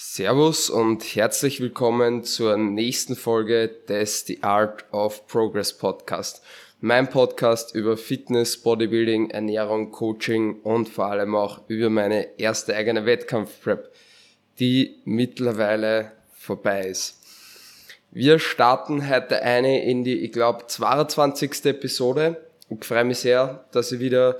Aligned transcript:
Servus 0.00 0.70
und 0.70 1.02
herzlich 1.02 1.60
willkommen 1.60 2.22
zur 2.22 2.56
nächsten 2.56 3.16
Folge 3.16 3.66
des 3.66 4.24
The 4.26 4.44
Art 4.44 4.84
of 4.92 5.26
Progress 5.26 5.76
Podcast. 5.76 6.40
Mein 6.80 7.10
Podcast 7.10 7.74
über 7.74 7.96
Fitness, 7.96 8.58
Bodybuilding, 8.58 9.30
Ernährung, 9.30 9.90
Coaching 9.90 10.60
und 10.60 10.88
vor 10.88 11.06
allem 11.06 11.34
auch 11.34 11.62
über 11.66 11.90
meine 11.90 12.38
erste 12.38 12.76
eigene 12.76 13.06
Wettkampfprep, 13.06 13.92
die 14.60 15.00
mittlerweile 15.04 16.12
vorbei 16.30 16.86
ist. 16.86 17.16
Wir 18.12 18.38
starten 18.38 19.10
heute 19.10 19.42
eine 19.42 19.84
in 19.84 20.04
die, 20.04 20.20
ich 20.20 20.30
glaube, 20.30 20.68
22. 20.68 21.64
Episode. 21.64 22.46
Ich 22.70 22.84
freue 22.84 23.02
mich 23.02 23.18
sehr, 23.18 23.64
dass 23.72 23.90
ich 23.90 23.98
wieder 23.98 24.38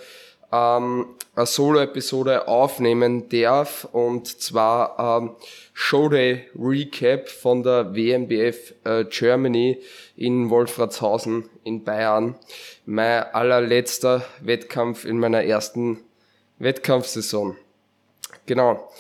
ähm, 0.52 1.06
eine 1.34 1.46
Solo-Episode 1.46 2.48
aufnehmen 2.48 3.28
darf 3.28 3.86
und 3.92 4.26
zwar 4.26 5.20
ähm, 5.20 5.36
Showday 5.72 6.46
Recap 6.58 7.28
von 7.28 7.62
der 7.62 7.94
WMBF 7.94 8.74
äh, 8.84 9.04
Germany 9.04 9.78
in 10.16 10.50
Wolfratshausen 10.50 11.48
in 11.64 11.84
Bayern. 11.84 12.34
Mein 12.86 13.22
allerletzter 13.32 14.24
Wettkampf 14.40 15.04
in 15.04 15.18
meiner 15.18 15.44
ersten 15.44 16.00
Wettkampfsaison. 16.58 17.56
Genau. 18.46 18.90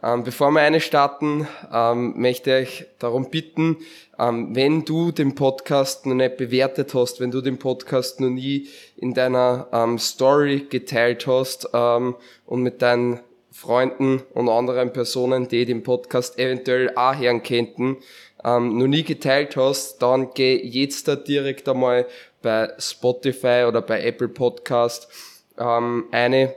Ähm, 0.00 0.22
bevor 0.22 0.52
wir 0.52 0.60
eine 0.60 0.80
starten, 0.80 1.48
ähm, 1.72 2.14
möchte 2.20 2.56
ich 2.60 2.84
darum 3.00 3.30
bitten, 3.30 3.78
ähm, 4.16 4.54
wenn 4.54 4.84
du 4.84 5.10
den 5.10 5.34
Podcast 5.34 6.06
noch 6.06 6.14
nicht 6.14 6.36
bewertet 6.36 6.94
hast, 6.94 7.18
wenn 7.18 7.32
du 7.32 7.40
den 7.40 7.58
Podcast 7.58 8.20
noch 8.20 8.30
nie 8.30 8.68
in 8.96 9.12
deiner 9.12 9.66
ähm, 9.72 9.98
Story 9.98 10.66
geteilt 10.70 11.26
hast 11.26 11.70
ähm, 11.74 12.14
und 12.46 12.62
mit 12.62 12.80
deinen 12.80 13.18
Freunden 13.50 14.22
und 14.34 14.48
anderen 14.48 14.92
Personen, 14.92 15.48
die 15.48 15.64
den 15.64 15.82
Podcast 15.82 16.38
eventuell 16.38 16.92
auch 16.94 17.16
hören 17.16 17.42
könnten, 17.42 17.96
ähm, 18.44 18.78
noch 18.78 18.86
nie 18.86 19.02
geteilt 19.02 19.56
hast, 19.56 19.98
dann 19.98 20.30
geh 20.32 20.56
jetzt 20.64 21.08
da 21.08 21.16
direkt 21.16 21.68
einmal 21.68 22.06
bei 22.40 22.72
Spotify 22.78 23.64
oder 23.66 23.82
bei 23.82 24.00
Apple 24.04 24.28
Podcast 24.28 25.08
eine 25.56 26.54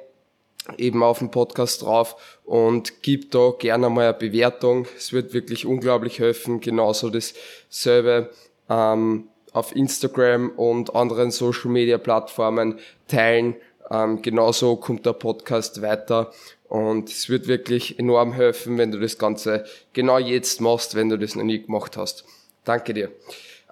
eben 0.78 1.04
auf 1.04 1.20
dem 1.20 1.32
Podcast 1.32 1.82
drauf 1.82 2.40
und 2.46 3.02
gib 3.02 3.32
da 3.32 3.54
gerne 3.58 3.90
mal 3.90 4.06
eine 4.10 4.14
Bewertung. 4.14 4.88
Es 4.96 5.12
wird 5.12 5.34
wirklich 5.34 5.66
unglaublich 5.66 6.20
helfen. 6.20 6.62
Genauso 6.62 7.10
dasselbe 7.10 8.30
ähm, 8.70 9.28
auf 9.54 9.76
Instagram 9.76 10.52
und 10.52 10.96
anderen 10.96 11.32
Social 11.32 11.72
Media 11.72 11.98
Plattformen 11.98 12.80
teilen. 13.08 13.56
Ähm, 13.90 14.22
genauso 14.22 14.78
kommt 14.78 15.06
der 15.06 15.14
Podcast 15.14 15.82
weiter 15.82 16.32
und 16.70 17.10
es 17.10 17.28
wird 17.28 17.48
wirklich 17.48 18.00
enorm 18.00 18.32
helfen, 18.32 18.78
wenn 18.78 18.92
du 18.92 19.00
das 19.00 19.18
Ganze 19.18 19.66
genau 19.92 20.18
jetzt 20.18 20.62
machst, 20.62 20.96
wenn 20.96 21.10
du 21.10 21.18
das 21.18 21.36
noch 21.36 21.44
nie 21.44 21.62
gemacht 21.62 21.98
hast. 21.98 22.24
Danke 22.64 22.94
dir. 22.94 23.12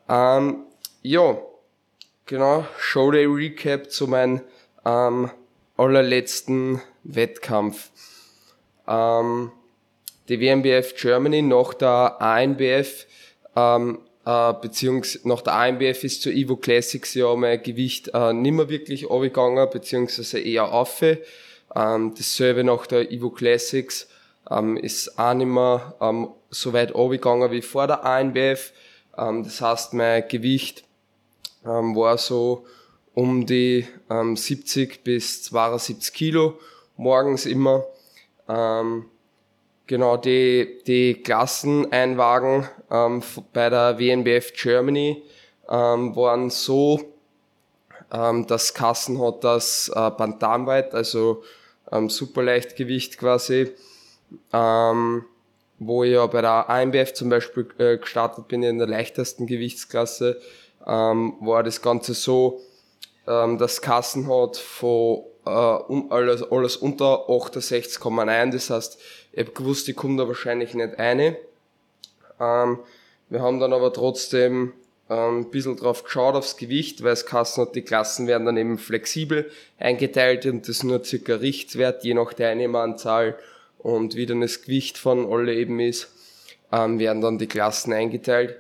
Ähm, 0.10 0.64
ja, 1.02 1.38
genau, 2.26 2.66
Showday 2.78 3.26
Recap 3.26 3.90
zu 3.90 4.08
meinem 4.08 4.42
ähm, 4.86 5.32
allerletzten 5.80 6.82
Wettkampf. 7.04 7.90
Ähm, 8.88 9.52
die 10.28 10.40
WMBF 10.40 10.96
Germany 10.96 11.42
nach 11.42 11.74
der 11.74 12.22
ANBF, 12.22 13.08
ähm, 13.56 14.00
äh, 14.26 14.54
beziehungsweise 14.62 15.28
nach 15.28 15.42
der 15.42 15.54
ANBF 15.54 16.04
ist 16.04 16.22
zur 16.22 16.34
Evo 16.34 16.58
Classics 16.58 17.14
ja 17.14 17.34
mein 17.36 17.64
Gewicht 17.64 18.12
äh, 18.14 18.34
nicht 18.34 18.52
mehr 18.52 18.70
wirklich 18.70 19.10
abgegangen, 19.10 19.68
beziehungsweise 19.72 20.40
eher 20.40 20.72
auf. 20.72 21.02
Ähm, 21.02 22.14
dasselbe 22.16 22.64
nach 22.64 22.86
der 22.86 23.12
Evo 23.12 23.30
Classics 23.30 24.08
ähm, 24.52 24.76
ist 24.76 25.18
auch 25.18 25.34
nicht 25.34 25.48
mehr 25.48 25.96
ähm, 26.02 26.30
so 26.50 26.74
weit 26.74 26.94
abgegangen 26.94 27.52
wie 27.52 27.62
vor 27.62 27.88
der 27.88 28.04
ANBF. 28.04 28.74
Ähm, 29.18 29.44
das 29.44 29.62
heißt, 29.62 29.94
mein 29.94 30.28
Gewicht 30.28 30.84
ähm, 31.66 31.96
war 31.96 32.18
so 32.18 32.66
um 33.20 33.46
die 33.46 33.86
ähm, 34.10 34.38
70 34.38 35.04
bis 35.04 35.44
72 35.44 36.14
Kilo 36.14 36.58
morgens 36.96 37.46
immer. 37.46 37.84
Ähm, 38.48 39.08
genau, 39.88 40.16
die, 40.16 40.82
die 40.88 41.16
Klasseneinwagen 41.16 42.70
ähm, 42.90 43.22
bei 43.52 43.70
der 43.70 44.00
WNBF 44.00 44.54
Germany 44.54 45.22
ähm, 45.70 46.16
waren 46.16 46.50
so, 46.50 47.02
ähm, 48.10 48.48
dass 48.48 48.74
Kassen 48.74 49.22
hat 49.22 49.44
das 49.44 49.92
äh, 49.94 50.12
Bantamweit, 50.12 50.96
also 50.96 51.44
ähm, 51.92 52.10
Superleichtgewicht 52.10 53.18
quasi, 53.18 53.74
wo 54.52 56.04
ich 56.04 56.12
ja 56.12 56.26
bei 56.28 56.42
der 56.42 56.70
AMBF 56.70 57.14
zum 57.14 57.30
Beispiel 57.30 57.68
äh, 57.80 57.98
gestartet 57.98 58.48
bin 58.48 58.64
in 58.64 58.78
der 58.78 58.88
leichtesten 58.88 59.46
Gewichtsklasse, 59.46 60.40
war 60.80 61.62
das 61.64 61.82
Ganze 61.82 62.14
so, 62.14 62.62
ähm, 63.30 63.58
das 63.58 63.82
Kassen 63.82 64.28
hat 64.28 64.58
von 64.58 65.24
äh, 65.46 65.50
alles, 65.50 66.44
alles 66.52 66.76
unter 66.76 67.30
68,9. 67.30 68.52
Das 68.52 68.70
heißt, 68.70 69.00
ich 69.32 69.40
habe 69.40 69.52
gewusst, 69.52 69.88
ich 69.88 69.96
komme 69.96 70.18
da 70.18 70.28
wahrscheinlich 70.28 70.74
nicht 70.74 71.00
eine. 71.00 71.38
Ähm, 72.40 72.80
wir 73.30 73.42
haben 73.42 73.60
dann 73.60 73.72
aber 73.72 73.94
trotzdem 73.94 74.74
ähm, 75.10 75.42
ein 75.42 75.52
bisschen 75.52 75.78
drauf 75.78 76.04
geschaut 76.04 76.36
aufs 76.36 76.58
Gewicht, 76.58 77.04
weil 77.04 77.14
es 77.14 77.26
Kassen 77.26 77.62
hat, 77.62 77.76
die 77.76 77.84
Klassen 77.84 78.28
werden 78.28 78.46
dann 78.46 78.58
eben 78.58 78.78
flexibel 78.78 79.52
eingeteilt 79.78 80.46
und 80.48 80.68
das 80.68 80.84
nur 80.84 81.04
circa 81.04 81.36
Richtwert, 81.36 82.04
je 82.04 82.16
nach 82.16 82.34
Teilnehmeranzahl 82.34 83.38
und 83.78 84.16
wie 84.16 84.26
dann 84.26 84.42
das 84.42 84.64
Gewicht 84.64 84.98
von 84.98 85.32
alle 85.32 85.54
eben 85.54 85.80
ist, 85.80 86.10
ähm, 86.72 87.00
werden 87.00 87.22
dann 87.22 87.38
die 87.38 87.48
Klassen 87.48 87.94
eingeteilt. 87.94 88.56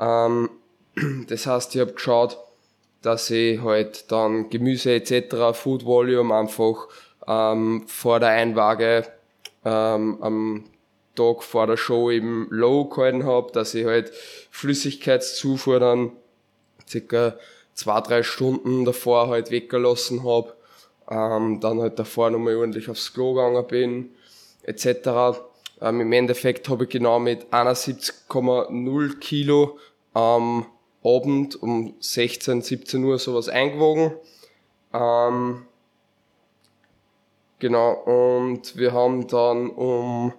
Ähm, 0.00 0.50
das 1.28 1.46
heißt, 1.46 1.74
ich 1.74 1.80
habe 1.80 1.92
geschaut, 1.92 2.38
dass 3.06 3.30
ich 3.30 3.62
halt 3.62 4.10
dann 4.10 4.50
Gemüse 4.50 4.92
etc., 4.92 5.56
Food 5.56 5.84
Volume 5.84 6.34
einfach 6.34 6.88
ähm, 7.28 7.84
vor 7.86 8.18
der 8.18 8.30
Einwaage 8.30 9.06
ähm, 9.64 10.18
am 10.20 10.64
Tag 11.14 11.44
vor 11.44 11.68
der 11.68 11.76
Show 11.76 12.10
eben 12.10 12.48
low 12.50 12.86
gehalten 12.86 13.24
habe, 13.24 13.52
dass 13.52 13.74
ich 13.74 13.86
halt 13.86 14.12
Flüssigkeitszufuhr 14.50 15.78
dann 15.78 16.12
circa 16.88 17.36
zwei, 17.74 18.00
drei 18.00 18.24
Stunden 18.24 18.84
davor 18.84 19.28
halt 19.28 19.52
weggelassen 19.52 20.24
habe, 20.24 20.54
ähm, 21.08 21.60
dann 21.60 21.80
halt 21.80 22.00
davor 22.00 22.30
nochmal 22.30 22.56
ordentlich 22.56 22.88
aufs 22.90 23.14
Klo 23.14 23.34
gegangen 23.34 23.66
bin, 23.68 24.10
etc. 24.64 25.38
Ähm, 25.80 26.00
Im 26.00 26.12
Endeffekt 26.12 26.68
habe 26.68 26.84
ich 26.84 26.90
genau 26.90 27.20
mit 27.20 27.46
71,0 27.52 29.18
Kilo 29.20 29.78
ähm, 30.16 30.66
Abend 31.06 31.60
um 31.62 31.94
16, 32.00 32.62
17 32.62 33.04
Uhr 33.04 33.18
sowas 33.18 33.48
eingewogen. 33.48 34.12
Ähm, 34.92 35.66
genau, 37.58 37.92
und 37.92 38.76
wir 38.76 38.92
haben 38.92 39.28
dann 39.28 39.70
um, 39.70 40.32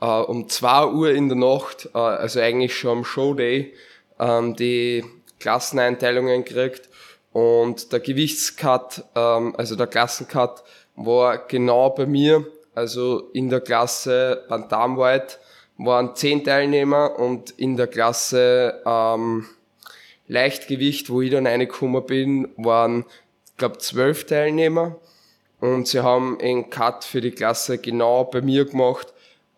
äh, 0.00 0.06
um 0.06 0.48
2 0.48 0.86
Uhr 0.88 1.10
in 1.10 1.28
der 1.28 1.38
Nacht, 1.38 1.88
äh, 1.94 1.98
also 1.98 2.40
eigentlich 2.40 2.76
schon 2.76 2.98
am 2.98 3.04
Showday, 3.04 3.72
ähm, 4.18 4.54
die 4.56 5.04
Klasseneinteilungen 5.38 6.44
gekriegt 6.44 6.88
und 7.32 7.92
der 7.92 8.00
Gewichtscut, 8.00 9.04
ähm, 9.14 9.54
also 9.56 9.76
der 9.76 9.86
Klassencut 9.86 10.62
war 10.94 11.38
genau 11.38 11.90
bei 11.90 12.06
mir, 12.06 12.46
also 12.74 13.30
in 13.32 13.48
der 13.48 13.60
Klasse 13.60 14.44
Bantamweight 14.48 15.38
waren 15.78 16.14
10 16.14 16.44
Teilnehmer 16.44 17.18
und 17.18 17.50
in 17.52 17.76
der 17.76 17.86
Klasse 17.86 18.82
ähm, 18.86 19.46
Leichtgewicht, 20.28 21.10
wo 21.10 21.20
ich 21.20 21.30
dann 21.30 21.46
reingekommen 21.46 22.04
bin, 22.06 22.48
waren, 22.56 23.04
glaube, 23.56 23.78
zwölf 23.78 24.24
Teilnehmer. 24.24 24.96
Und 25.60 25.86
sie 25.86 26.00
haben 26.00 26.40
einen 26.40 26.70
Cut 26.70 27.04
für 27.04 27.20
die 27.20 27.30
Klasse 27.30 27.78
genau 27.78 28.24
bei 28.24 28.40
mir 28.40 28.64
gemacht. 28.64 29.12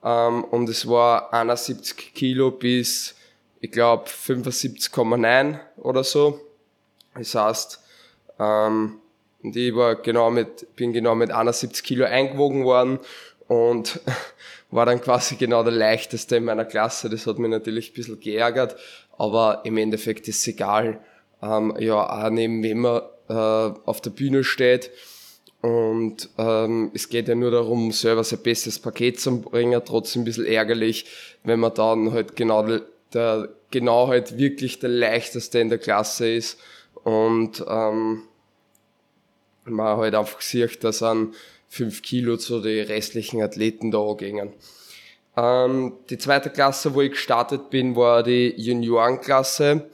Ähm, 0.05 0.45
und 0.45 0.69
es 0.69 0.87
war 0.87 1.33
71 1.33 2.13
Kilo 2.15 2.51
bis, 2.51 3.15
ich 3.61 3.73
glaube, 3.73 4.05
75,9 4.09 5.59
oder 5.79 6.05
so. 6.05 6.41
Das 7.15 7.35
heißt, 7.35 7.81
ähm, 8.39 8.99
und 9.43 9.57
ich 9.57 9.75
war 9.75 9.97
genau 9.97 10.31
mit, 10.31 10.75
bin 10.77 10.93
genau 10.93 11.15
mit 11.15 11.31
71 11.31 11.83
Kilo 11.85 12.05
eingewogen 12.05 12.65
worden 12.65 12.99
und 13.47 14.01
war 14.71 14.87
dann 14.87 15.01
quasi 15.01 15.37
genau 15.37 15.63
der 15.63 15.73
leichteste 15.73 16.37
in 16.37 16.45
meiner 16.45 16.65
Klasse. 16.65 17.09
Das 17.09 17.27
hat 17.27 17.39
mich 17.39 17.51
natürlich 17.51 17.91
ein 17.91 17.95
bisschen 17.95 18.21
geärgert, 18.21 18.77
aber 19.19 19.63
im 19.65 19.77
Endeffekt 19.77 20.29
ist 20.29 20.39
es 20.39 20.49
egal. 20.49 21.01
Ähm, 21.43 21.75
ja, 21.79 21.95
auch 21.95 22.31
neben 22.31 22.63
wem 22.63 22.81
man 22.81 23.03
äh, 23.29 23.33
auf 23.33 24.01
der 24.01 24.11
Bühne 24.11 24.45
steht. 24.45 24.91
Und 25.61 26.29
ähm, 26.37 26.91
es 26.95 27.09
geht 27.09 27.27
ja 27.29 27.35
nur 27.35 27.51
darum, 27.51 27.91
selber 27.93 28.23
sein 28.23 28.43
bestes 28.43 28.79
Paket 28.79 29.19
zu 29.19 29.41
bringen. 29.41 29.81
Trotzdem 29.85 30.23
ein 30.23 30.25
bisschen 30.27 30.47
ärgerlich, 30.47 31.07
wenn 31.43 31.61
man 31.61 31.73
dann 31.75 32.13
halt 32.13 32.37
genau 32.37 32.67
der, 33.15 33.49
genau 33.71 34.09
halt 34.09 34.37
wirklich 34.37 34.79
der 34.79 34.91
leichteste 34.91 35.61
in 35.61 35.69
der 35.71 35.79
Klasse 35.79 36.31
ist 36.31 36.59
und 37.03 37.65
ähm, 37.69 38.23
man 39.65 39.97
halt 39.97 40.15
einfach 40.15 40.41
sieht, 40.41 40.85
dass 40.85 41.03
an 41.03 41.35
fünf 41.69 42.03
Kilo 42.03 42.37
zu 42.37 42.61
den 42.61 42.87
restlichen 42.87 43.43
Athleten 43.43 43.91
da 43.91 44.15
gingen. 44.17 44.53
Ähm, 45.37 45.95
die 46.11 46.19
zweite 46.19 46.51
Klasse, 46.51 46.95
wo 46.95 47.01
ich 47.01 47.13
gestartet 47.13 47.71
bin, 47.71 47.97
war 47.97 48.23
die 48.23 48.55
Juniorenklasse, 48.57 49.91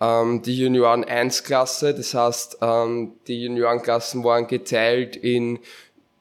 ähm, 0.00 0.42
die 0.42 0.58
Junioren 0.58 1.04
1 1.04 1.44
Klasse. 1.44 1.94
Das 1.94 2.14
heißt, 2.14 2.58
ähm, 2.60 3.14
die 3.26 3.42
Juniorenklassen 3.44 4.22
waren 4.22 4.46
geteilt 4.46 5.16
in 5.16 5.58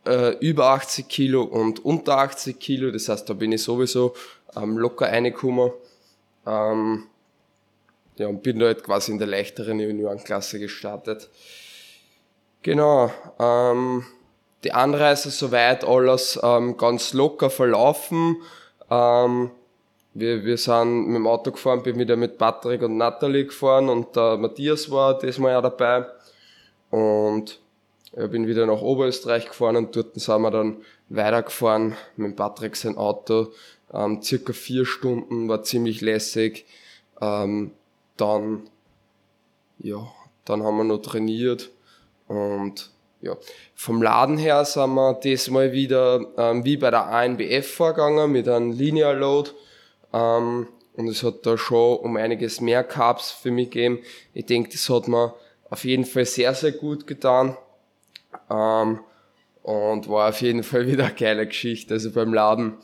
äh, 0.07 0.37
über 0.39 0.69
80 0.71 1.07
Kilo 1.07 1.43
und 1.43 1.83
unter 1.85 2.17
80 2.17 2.59
Kilo. 2.59 2.91
Das 2.91 3.09
heißt, 3.09 3.29
da 3.29 3.33
bin 3.33 3.51
ich 3.51 3.63
sowieso 3.63 4.13
ähm, 4.55 4.77
locker 4.77 5.07
reingekommen. 5.07 5.71
Ähm, 6.47 7.03
ja, 8.17 8.27
und 8.27 8.43
bin 8.43 8.59
da 8.59 8.67
halt 8.67 8.83
quasi 8.83 9.11
in 9.11 9.19
der 9.19 9.27
leichteren 9.27 9.79
Juniorenklasse 9.79 10.59
gestartet. 10.59 11.29
Genau. 12.61 13.11
Ähm, 13.39 14.05
die 14.63 14.71
Anreise 14.73 15.29
soweit 15.29 15.83
alles 15.83 16.39
ähm, 16.41 16.77
ganz 16.77 17.13
locker 17.13 17.49
verlaufen. 17.49 18.37
Ähm, 18.89 19.51
wir, 20.13 20.45
wir 20.45 20.57
sind 20.57 21.07
mit 21.07 21.15
dem 21.17 21.27
Auto 21.27 21.51
gefahren, 21.51 21.83
bin 21.83 21.99
wieder 21.99 22.15
mit 22.15 22.37
Patrick 22.37 22.81
und 22.81 22.97
Natalie 22.97 23.45
gefahren 23.45 23.89
und 23.89 24.15
der 24.15 24.37
Matthias 24.37 24.89
war 24.89 25.19
diesmal 25.19 25.51
ja 25.51 25.61
dabei. 25.61 26.05
Und 26.89 27.59
ich 28.13 28.29
bin 28.29 28.47
wieder 28.47 28.65
nach 28.65 28.81
Oberösterreich 28.81 29.47
gefahren 29.47 29.75
und 29.75 29.95
dort 29.95 30.15
sind 30.15 30.41
wir 30.41 30.51
dann 30.51 30.77
weitergefahren 31.09 31.97
mit 32.15 32.37
Patrick 32.37 32.77
sein 32.77 32.97
Auto. 32.97 33.51
Ähm, 33.93 34.21
circa 34.21 34.53
vier 34.53 34.85
Stunden, 34.85 35.49
war 35.49 35.63
ziemlich 35.63 35.99
lässig. 35.99 36.65
Ähm, 37.21 37.71
dann, 38.15 38.69
ja, 39.79 40.07
dann 40.45 40.63
haben 40.63 40.77
wir 40.77 40.83
noch 40.85 41.01
trainiert 41.01 41.69
und 42.27 42.91
ja, 43.25 43.35
vom 43.73 44.01
Laden 44.01 44.37
her 44.37 44.63
sind 44.65 44.93
wir 44.93 45.15
diesmal 45.15 45.71
wieder 45.71 46.25
ähm, 46.37 46.63
wie 46.63 46.77
bei 46.77 46.91
der 46.91 47.07
ANBF 47.07 47.73
vorgegangen 47.73 48.31
mit 48.31 48.47
einem 48.47 48.71
Linear 48.71 49.15
Load. 49.15 49.51
Ähm, 50.13 50.67
und 50.93 51.07
es 51.07 51.23
hat 51.23 51.45
da 51.45 51.57
schon 51.57 51.97
um 51.97 52.15
einiges 52.15 52.61
mehr 52.61 52.83
Carbs 52.83 53.31
für 53.31 53.51
mich 53.51 53.71
gegeben. 53.71 53.99
Ich 54.33 54.45
denke, 54.45 54.69
das 54.69 54.89
hat 54.89 55.07
mir 55.07 55.33
auf 55.69 55.83
jeden 55.83 56.05
Fall 56.05 56.25
sehr, 56.25 56.53
sehr 56.53 56.71
gut 56.71 57.07
getan. 57.07 57.57
Ähm, 58.49 58.99
und 59.63 60.07
war 60.07 60.29
auf 60.29 60.41
jeden 60.41 60.63
Fall 60.63 60.87
wieder 60.91 61.05
eine 61.05 61.15
geile 61.15 61.47
Geschichte. 61.47 61.95
Also 61.95 62.11
beim 62.11 62.33
Laden 62.33 62.75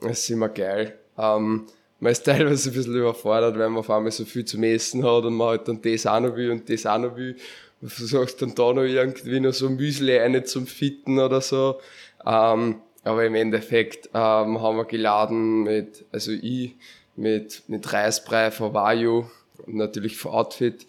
ist 0.00 0.30
immer 0.30 0.48
geil. 0.48 0.96
Ähm, 1.18 1.66
man 1.98 2.12
ist 2.12 2.24
teilweise 2.24 2.70
ein 2.70 2.74
bisschen 2.74 2.96
überfordert, 2.96 3.54
wenn 3.58 3.72
man 3.72 3.80
auf 3.80 3.90
einmal 3.90 4.12
so 4.12 4.24
viel 4.24 4.44
zum 4.44 4.62
Essen 4.62 5.04
hat 5.04 5.24
und 5.24 5.34
man 5.34 5.48
halt 5.48 5.68
dann 5.68 5.82
das 5.82 6.06
auch 6.06 6.20
noch 6.20 6.36
will 6.36 6.50
und 6.50 6.68
das 6.68 6.86
auch 6.86 6.98
noch 6.98 7.16
will. 7.16 7.36
Versuchst 7.86 8.40
dann 8.42 8.54
da 8.54 8.72
noch 8.72 8.82
irgendwie 8.82 9.40
noch 9.40 9.52
so 9.52 9.68
Müsli 9.68 10.18
eine 10.18 10.44
zum 10.44 10.66
Fitten 10.66 11.18
oder 11.18 11.40
so. 11.40 11.80
Ähm, 12.24 12.76
aber 13.04 13.24
im 13.24 13.34
Endeffekt 13.34 14.08
ähm, 14.14 14.60
haben 14.62 14.76
wir 14.76 14.84
geladen 14.84 15.64
mit, 15.64 16.04
also 16.12 16.30
ich, 16.30 16.76
mit, 17.16 17.64
mit 17.66 17.92
Reisbrei 17.92 18.50
von 18.50 18.72
Vayu 18.72 19.26
und 19.66 19.74
natürlich 19.74 20.16
von 20.16 20.32
Outfit. 20.32 20.86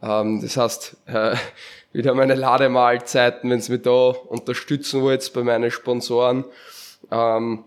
Ähm, 0.00 0.40
das 0.40 0.56
heißt, 0.56 0.96
äh, 1.06 1.34
wieder 1.92 2.14
meine 2.14 2.34
Lademahlzeiten, 2.34 3.50
wenn 3.50 3.60
sie 3.60 3.72
mich 3.72 3.82
da 3.82 4.10
unterstützen 4.10 5.02
wollt 5.02 5.32
bei 5.32 5.42
meinen 5.42 5.70
Sponsoren. 5.70 6.44
Ähm, 7.10 7.64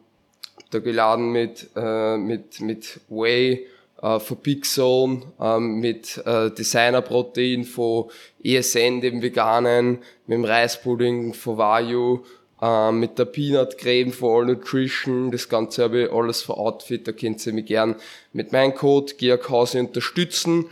da 0.72 0.80
geladen 0.80 1.32
mit, 1.32 1.70
äh, 1.76 2.18
mit, 2.18 2.62
mit 2.62 3.00
Whey, 3.10 3.68
äh, 4.02 4.20
von 4.20 4.38
Big 4.38 4.66
Zone 4.66 5.24
ähm, 5.40 5.80
mit 5.80 6.18
äh, 6.26 6.52
Designer-Protein 6.52 7.64
von 7.64 8.06
ESN, 8.44 9.02
dem 9.02 9.22
Veganen, 9.22 10.00
mit 10.28 10.38
dem 10.38 10.46
Reispudding 10.46 11.34
von 11.34 11.58
Vayu, 11.58 12.24
äh, 12.62 12.92
mit 12.92 13.20
der 13.20 13.26
Peanut 13.26 13.78
Creme 13.78 14.12
von 14.12 14.30
All 14.30 14.46
Nutrition. 14.46 15.32
Das 15.32 15.50
Ganze 15.50 15.84
habe 15.84 16.04
ich 16.04 16.12
alles 16.12 16.42
für 16.42 16.58
Outfit, 16.58 17.08
da 17.08 17.12
könnt 17.12 17.46
ihr 17.46 17.54
mich 17.54 17.66
gern 17.66 17.96
mit 18.34 18.52
meinem 18.52 18.74
Code 18.74 19.14
GIAKHAUSE 19.16 19.80
unterstützen. 19.80 20.66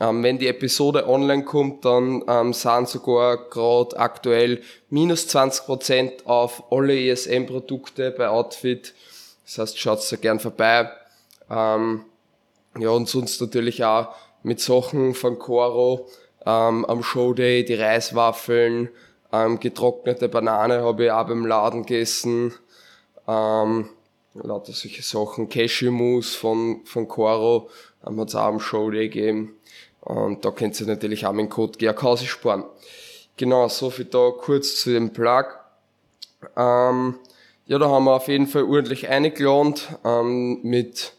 Ähm, 0.00 0.22
wenn 0.24 0.38
die 0.38 0.48
Episode 0.48 1.08
online 1.08 1.44
kommt, 1.44 1.84
dann 1.84 2.24
ähm, 2.26 2.52
sind 2.52 2.88
sogar 2.88 3.48
gerade 3.48 3.96
aktuell 3.96 4.60
minus 4.90 5.28
20% 5.28 6.24
auf 6.24 6.64
alle 6.72 6.98
ESM-Produkte 6.98 8.10
bei 8.10 8.28
Outfit. 8.28 8.92
Das 9.44 9.58
heißt, 9.58 9.78
schaut 9.78 10.00
da 10.10 10.16
gern 10.16 10.40
vorbei. 10.40 10.90
Ähm, 11.48 12.04
ja, 12.78 12.90
und 12.90 13.08
sonst 13.08 13.40
natürlich 13.40 13.84
auch 13.84 14.14
mit 14.42 14.60
Sachen 14.60 15.14
von 15.14 15.38
Coro 15.38 16.08
ähm, 16.44 16.84
am 16.84 17.02
Showday, 17.02 17.64
die 17.64 17.74
Reiswaffeln, 17.74 18.90
ähm, 19.32 19.58
getrocknete 19.58 20.28
Banane 20.28 20.82
habe 20.82 21.06
ich 21.06 21.10
auch 21.10 21.26
beim 21.26 21.46
Laden 21.46 21.86
gegessen. 21.86 22.52
Ähm, 23.26 23.88
lauter 24.34 24.72
solche 24.72 25.02
Sachen. 25.02 25.48
Cashew-Mousse 25.48 26.36
von, 26.36 26.82
von 26.84 27.08
Coro 27.08 27.70
ähm, 28.06 28.20
hat 28.20 28.28
es 28.28 28.34
auch 28.34 28.44
am 28.44 28.60
Showday 28.60 29.08
gegeben. 29.08 29.56
Und 30.00 30.44
da 30.44 30.50
könnt 30.50 30.78
ihr 30.80 30.86
natürlich 30.86 31.26
auch 31.26 31.34
dem 31.34 31.48
Code 31.48 31.78
GAKAUSI 31.78 32.26
sparen. 32.26 32.64
Genau, 33.36 33.68
so 33.68 33.90
viel 33.90 34.04
da 34.04 34.30
kurz 34.30 34.80
zu 34.80 34.90
dem 34.90 35.12
Plug. 35.12 35.46
Ähm, 36.56 37.18
ja, 37.66 37.78
da 37.78 37.88
haben 37.88 38.04
wir 38.04 38.14
auf 38.14 38.28
jeden 38.28 38.46
Fall 38.46 38.64
ordentlich 38.64 39.08
eingelohnt 39.08 39.88
ähm, 40.04 40.60
mit 40.62 41.14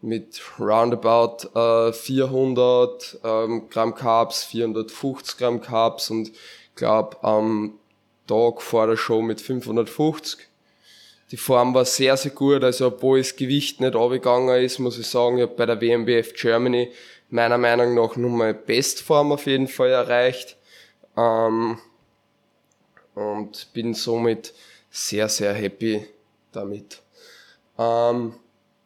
mit 0.00 0.40
roundabout 0.58 1.48
äh, 1.54 1.92
400 1.92 3.18
ähm, 3.24 3.68
Gramm 3.68 3.94
Carbs, 3.94 4.44
450 4.44 5.36
Gramm 5.36 5.60
Carbs 5.60 6.10
und 6.10 6.30
glaube 6.74 7.16
am 7.22 7.78
Tag 8.26 8.62
vor 8.62 8.86
der 8.86 8.96
Show 8.96 9.22
mit 9.22 9.40
550. 9.40 10.48
Die 11.30 11.36
Form 11.36 11.74
war 11.74 11.84
sehr, 11.84 12.16
sehr 12.16 12.30
gut, 12.30 12.64
also 12.64 12.86
obwohl 12.86 13.18
das 13.18 13.36
Gewicht 13.36 13.80
nicht 13.80 13.96
abgegangen 13.96 14.62
ist, 14.62 14.78
muss 14.78 14.98
ich 14.98 15.06
sagen, 15.06 15.36
ich 15.36 15.42
habe 15.42 15.54
bei 15.54 15.66
der 15.66 15.80
WMBF 15.80 16.32
Germany 16.34 16.92
meiner 17.28 17.58
Meinung 17.58 17.94
nach 17.94 18.16
nur 18.16 18.30
mal 18.30 18.54
Bestform 18.54 19.32
auf 19.32 19.46
jeden 19.46 19.68
Fall 19.68 19.90
erreicht 19.90 20.56
ähm, 21.16 21.78
und 23.14 23.68
bin 23.74 23.92
somit 23.92 24.54
sehr, 24.90 25.28
sehr 25.28 25.52
happy 25.52 26.06
damit. 26.52 27.02
Ähm, 27.78 28.34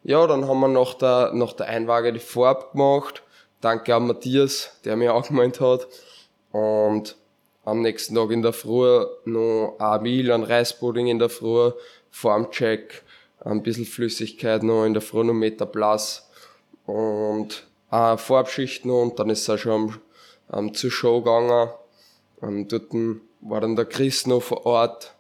ja, 0.05 0.27
dann 0.27 0.49
haben 0.49 0.61
wir 0.61 0.69
nach 0.69 0.95
der, 0.95 1.33
nach 1.33 1.53
der 1.53 1.67
Einwaage 1.67 2.13
die 2.13 2.19
Farbe 2.19 2.67
gemacht. 2.73 3.23
Danke 3.61 3.95
an 3.95 4.07
Matthias, 4.07 4.81
der 4.85 4.97
mir 4.97 5.15
auch 5.15 5.29
gemeint 5.29 5.61
hat. 5.61 5.87
Und 6.51 7.17
am 7.65 7.81
nächsten 7.81 8.15
Tag 8.15 8.31
in 8.31 8.43
der 8.43 8.53
Früh 8.53 9.05
noch 9.25 9.77
ein 9.79 10.03
Meal, 10.03 10.33
ein 10.33 10.43
Reispudding 10.43 11.07
in 11.07 11.19
der 11.19 11.29
Früh, 11.29 11.71
Formcheck, 12.11 13.03
ein 13.41 13.63
bisschen 13.63 13.87
Flüssigkeit 13.87 14.63
noch 14.63 14.85
in 14.85 14.93
der 14.93 15.03
Früh 15.03 15.25
noch 15.25 15.33
Meter 15.33 15.67
Plus 15.67 16.29
und 16.87 17.67
eine 17.91 18.19
Farbschicht 18.19 18.85
noch 18.85 19.03
und 19.03 19.19
dann 19.19 19.31
ist 19.31 19.49
er 19.49 19.59
schon 19.59 19.95
ähm, 20.53 20.75
zur 20.75 20.91
Show 20.91 21.21
gegangen. 21.21 21.71
Ähm, 22.43 22.67
dort 22.69 22.93
war 23.41 23.61
dann 23.61 23.77
der 23.77 23.85
Chris 23.85 24.27
noch 24.27 24.43
vor 24.43 24.67
Ort 24.67 25.15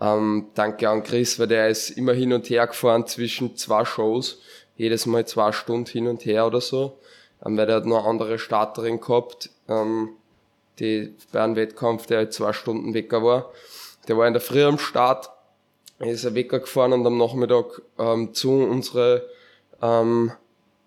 ähm, 0.00 0.48
danke 0.54 0.88
an 0.88 1.02
Chris, 1.02 1.38
weil 1.38 1.46
der 1.46 1.68
ist 1.68 1.90
immer 1.90 2.12
hin 2.12 2.32
und 2.32 2.48
her 2.50 2.66
gefahren 2.66 3.06
zwischen 3.06 3.56
zwei 3.56 3.84
Shows, 3.84 4.40
jedes 4.76 5.06
Mal 5.06 5.26
zwei 5.26 5.52
Stunden 5.52 5.90
hin 5.90 6.06
und 6.06 6.24
her 6.24 6.46
oder 6.46 6.60
so, 6.60 6.98
ähm, 7.44 7.56
weil 7.56 7.66
der 7.66 7.76
hat 7.76 7.86
noch 7.86 8.00
eine 8.00 8.08
andere 8.08 8.38
Starterin 8.38 9.00
gehabt, 9.00 9.50
ähm, 9.68 10.10
die 10.78 11.14
bei 11.32 11.42
einem 11.42 11.56
Wettkampf, 11.56 12.06
der 12.06 12.18
halt 12.18 12.34
zwei 12.34 12.52
Stunden 12.52 12.92
wecker 12.92 13.22
war. 13.22 13.50
Der 14.08 14.18
war 14.18 14.26
in 14.26 14.34
der 14.34 14.42
Früh 14.42 14.62
am 14.62 14.78
Start, 14.78 15.30
ist 15.98 16.24
er 16.24 16.34
wecker 16.34 16.60
gefahren 16.60 16.92
und 16.92 17.06
am 17.06 17.16
Nachmittag 17.16 17.82
ähm, 17.98 18.34
zu 18.34 18.52
unserer 18.52 19.22
ähm, 19.82 20.32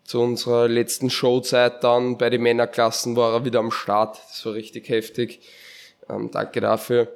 zu 0.03 0.21
unserer 0.21 0.67
letzten 0.67 1.11
Showzeit 1.11 1.83
dann 1.83 2.17
bei 2.17 2.31
den 2.31 2.41
Männerklassen 2.41 3.15
war 3.15 3.31
er 3.33 3.45
wieder 3.45 3.59
am 3.59 3.69
Start. 3.69 4.19
Das 4.29 4.43
war 4.43 4.53
richtig 4.53 4.89
heftig. 4.89 5.39
Ähm, 6.09 6.31
danke 6.31 6.61
dafür. 6.61 7.09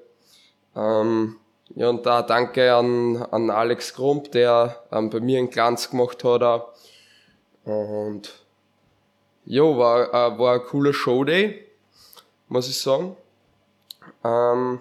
Ähm, 0.75 1.37
ja, 1.75 1.89
und 1.89 2.05
da 2.05 2.21
danke 2.21 2.73
an, 2.73 3.17
an 3.31 3.49
Alex 3.49 3.93
Grump, 3.93 4.31
der 4.31 4.83
ähm, 4.91 5.09
bei 5.09 5.19
mir 5.19 5.39
einen 5.39 5.49
Glanz 5.49 5.89
gemacht 5.89 6.23
hat. 6.23 6.67
Und 7.65 8.29
ja, 9.45 9.63
war, 9.63 10.07
äh, 10.09 10.37
war 10.37 10.53
ein 10.55 10.63
cooler 10.63 10.93
Showday, 10.93 11.65
muss 12.47 12.69
ich 12.69 12.79
sagen. 12.79 13.15
Ähm, 14.23 14.79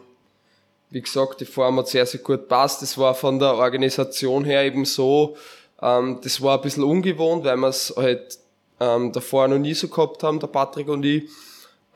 wie 0.90 1.00
gesagt, 1.00 1.40
die 1.40 1.46
Form 1.46 1.78
hat 1.78 1.88
sehr, 1.88 2.04
sehr 2.04 2.20
gut 2.20 2.48
passt. 2.48 2.82
Das 2.82 2.98
war 2.98 3.14
von 3.14 3.38
der 3.38 3.54
Organisation 3.54 4.44
her 4.44 4.62
eben 4.62 4.84
so, 4.84 5.36
ähm, 5.80 6.20
das 6.22 6.42
war 6.42 6.58
ein 6.58 6.62
bisschen 6.62 6.84
ungewohnt, 6.84 7.44
weil 7.44 7.56
wir 7.56 7.68
es 7.68 7.94
halt 7.96 8.38
ähm, 8.80 9.12
davor 9.12 9.48
noch 9.48 9.58
nie 9.58 9.74
so 9.74 9.88
gehabt 9.88 10.22
haben, 10.22 10.40
der 10.40 10.48
Patrick 10.48 10.88
und 10.88 11.04
ich. 11.04 11.30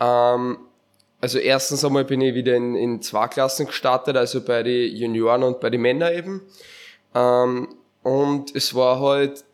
Ähm, 0.01 0.59
also 1.21 1.39
erstens 1.39 1.85
einmal 1.85 2.05
bin 2.05 2.21
ich 2.21 2.35
wieder 2.35 2.55
in, 2.55 2.75
in 2.75 3.03
zwei 3.03 3.29
Klassen 3.29 3.67
gestartet, 3.67 4.17
also 4.17 4.43
bei 4.43 4.63
den 4.63 4.95
Junioren 4.95 5.43
und 5.43 5.61
bei 5.61 5.71
den 5.71 5.81
Männern 5.81 6.15
eben. 6.15 6.43
Ähm, 7.15 7.69
und 8.03 8.55
es 8.55 8.75
war 8.75 9.01
halt 9.01 9.45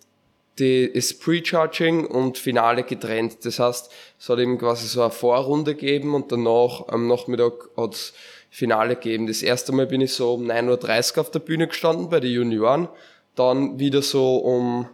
die, 0.59 0.93
das 0.93 1.15
Pre-Charging 1.15 2.07
und 2.07 2.37
Finale 2.37 2.83
getrennt. 2.83 3.45
Das 3.45 3.59
heißt, 3.59 3.91
es 4.19 4.29
hat 4.29 4.39
eben 4.39 4.59
quasi 4.59 4.87
so 4.87 5.03
eine 5.03 5.11
Vorrunde 5.11 5.75
gegeben 5.75 6.15
und 6.15 6.31
danach 6.33 6.89
am 6.89 7.07
Nachmittag 7.07 7.53
hat 7.77 7.95
es 7.95 8.13
Finale 8.51 8.97
gegeben. 8.97 9.27
Das 9.27 9.43
erste 9.43 9.73
Mal 9.73 9.87
bin 9.87 10.03
ich 10.03 10.13
so 10.13 10.35
um 10.35 10.45
9.30 10.45 11.17
Uhr 11.17 11.21
auf 11.23 11.31
der 11.31 11.39
Bühne 11.39 11.69
gestanden 11.69 12.11
bei 12.11 12.21
den 12.21 12.33
Junioren, 12.33 12.89
dann 13.35 13.79
wieder 13.79 14.03
so 14.03 14.37
um, 14.37 14.87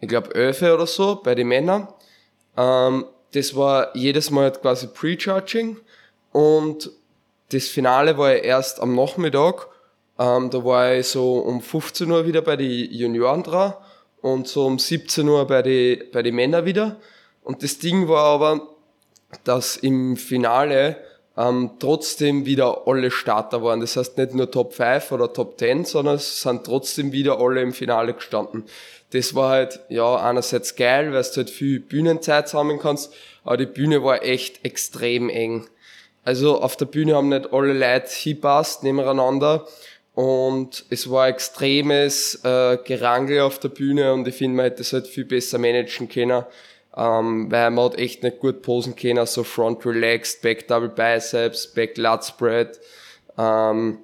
ich 0.00 0.08
glaube, 0.08 0.34
11 0.34 0.62
oder 0.62 0.86
so 0.86 1.20
bei 1.22 1.36
den 1.36 1.46
Männern. 1.46 1.86
Ähm, 2.56 3.04
das 3.32 3.54
war 3.54 3.96
jedes 3.96 4.30
Mal 4.30 4.52
quasi 4.52 4.86
Pre-Charging 4.86 5.76
und 6.32 6.90
das 7.52 7.68
Finale 7.68 8.16
war 8.16 8.32
ja 8.32 8.38
erst 8.38 8.80
am 8.80 8.94
Nachmittag. 8.94 9.66
Ähm, 10.18 10.50
da 10.50 10.64
war 10.64 10.94
ich 10.94 11.08
so 11.08 11.38
um 11.38 11.60
15 11.60 12.10
Uhr 12.10 12.26
wieder 12.26 12.42
bei 12.42 12.56
den 12.56 12.92
Junioren 12.92 13.42
dran 13.42 13.74
und 14.20 14.46
so 14.46 14.66
um 14.66 14.78
17 14.78 15.28
Uhr 15.28 15.46
bei 15.46 15.62
den 15.62 16.02
bei 16.12 16.22
die 16.22 16.32
Männern 16.32 16.64
wieder. 16.64 16.96
Und 17.42 17.62
das 17.62 17.78
Ding 17.78 18.08
war 18.08 18.24
aber, 18.24 18.68
dass 19.44 19.76
im 19.76 20.16
Finale 20.16 20.96
ähm, 21.36 21.70
trotzdem 21.78 22.44
wieder 22.44 22.86
alle 22.86 23.10
Starter 23.10 23.62
waren. 23.62 23.80
Das 23.80 23.96
heißt 23.96 24.18
nicht 24.18 24.34
nur 24.34 24.50
Top 24.50 24.74
5 24.74 25.12
oder 25.12 25.32
Top 25.32 25.58
10, 25.58 25.84
sondern 25.84 26.16
es 26.16 26.42
sind 26.42 26.64
trotzdem 26.64 27.12
wieder 27.12 27.40
alle 27.40 27.62
im 27.62 27.72
Finale 27.72 28.14
gestanden. 28.14 28.64
Das 29.12 29.34
war 29.34 29.50
halt, 29.50 29.80
ja, 29.88 30.16
einerseits 30.16 30.76
geil, 30.76 31.12
weil 31.12 31.22
du 31.22 31.36
halt 31.36 31.50
viel 31.50 31.80
Bühnenzeit 31.80 32.48
sammeln 32.48 32.78
kannst, 32.78 33.12
aber 33.44 33.56
die 33.56 33.66
Bühne 33.66 34.04
war 34.04 34.22
echt 34.22 34.64
extrem 34.64 35.28
eng. 35.28 35.66
Also 36.22 36.60
auf 36.60 36.76
der 36.76 36.86
Bühne 36.86 37.16
haben 37.16 37.28
nicht 37.28 37.52
alle 37.52 37.72
Leute 37.72 38.10
hingepasst 38.10 38.84
nebeneinander 38.84 39.66
und 40.14 40.84
es 40.90 41.10
war 41.10 41.28
extremes 41.28 42.44
äh, 42.44 42.76
Gerangel 42.84 43.40
auf 43.40 43.58
der 43.58 43.70
Bühne 43.70 44.12
und 44.12 44.28
ich 44.28 44.34
finde, 44.34 44.56
man 44.56 44.64
hätte 44.66 44.82
es 44.82 44.92
halt 44.92 45.06
viel 45.06 45.24
besser 45.24 45.58
managen 45.58 46.08
können 46.08 46.44
ähm, 46.96 47.50
weil 47.50 47.70
man 47.70 47.84
hat 47.86 47.98
echt 47.98 48.22
nicht 48.22 48.40
gut 48.40 48.62
posen 48.62 48.96
können, 48.96 49.24
so 49.26 49.44
Front 49.44 49.86
Relaxed, 49.86 50.42
Back 50.42 50.66
Double 50.66 50.88
Biceps, 50.88 51.68
Back 51.68 51.96
Lat 51.96 52.24
Spread, 52.24 52.80
ähm, 53.38 54.00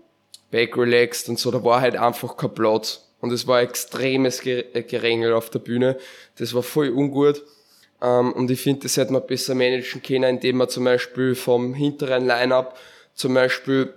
Back 0.50 0.76
Relaxed 0.76 1.28
und 1.28 1.38
so, 1.38 1.50
da 1.50 1.62
war 1.64 1.80
halt 1.80 1.96
einfach 1.96 2.36
kein 2.36 2.54
Platz. 2.54 3.05
Und 3.20 3.32
es 3.32 3.46
war 3.46 3.62
extremes 3.62 4.44
äh, 4.44 4.82
Gerängel 4.82 5.32
auf 5.32 5.50
der 5.50 5.58
Bühne. 5.58 5.96
Das 6.38 6.54
war 6.54 6.62
voll 6.62 6.90
ungut. 6.90 7.42
Ähm, 8.02 8.32
und 8.32 8.50
ich 8.50 8.60
finde, 8.60 8.82
das 8.82 8.96
hätte 8.96 9.12
man 9.12 9.26
besser 9.26 9.54
managen 9.54 10.02
können, 10.02 10.36
indem 10.36 10.58
man 10.58 10.68
zum 10.68 10.84
Beispiel 10.84 11.34
vom 11.34 11.74
hinteren 11.74 12.26
Line-Up 12.26 12.78
zum 13.14 13.34
Beispiel 13.34 13.94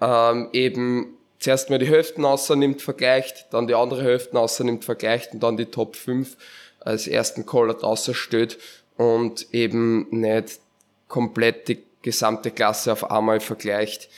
ähm, 0.00 0.48
eben 0.52 1.18
zuerst 1.38 1.70
mal 1.70 1.78
die 1.78 1.88
Hälften 1.88 2.24
außernimmt, 2.24 2.82
vergleicht, 2.82 3.46
dann 3.50 3.66
die 3.66 3.74
andere 3.74 4.02
Hälften 4.02 4.36
außernimmt, 4.36 4.84
vergleicht 4.84 5.32
und 5.32 5.40
dann 5.40 5.56
die 5.56 5.66
Top 5.66 5.96
5 5.96 6.36
als 6.80 7.06
ersten 7.06 7.44
Call-out 7.44 7.84
außerstellt 7.84 8.58
und 8.96 9.52
eben 9.52 10.06
nicht 10.10 10.60
komplett 11.08 11.68
die 11.68 11.82
gesamte 12.02 12.50
Klasse 12.50 12.92
auf 12.92 13.10
einmal 13.10 13.40
vergleicht. 13.40 14.08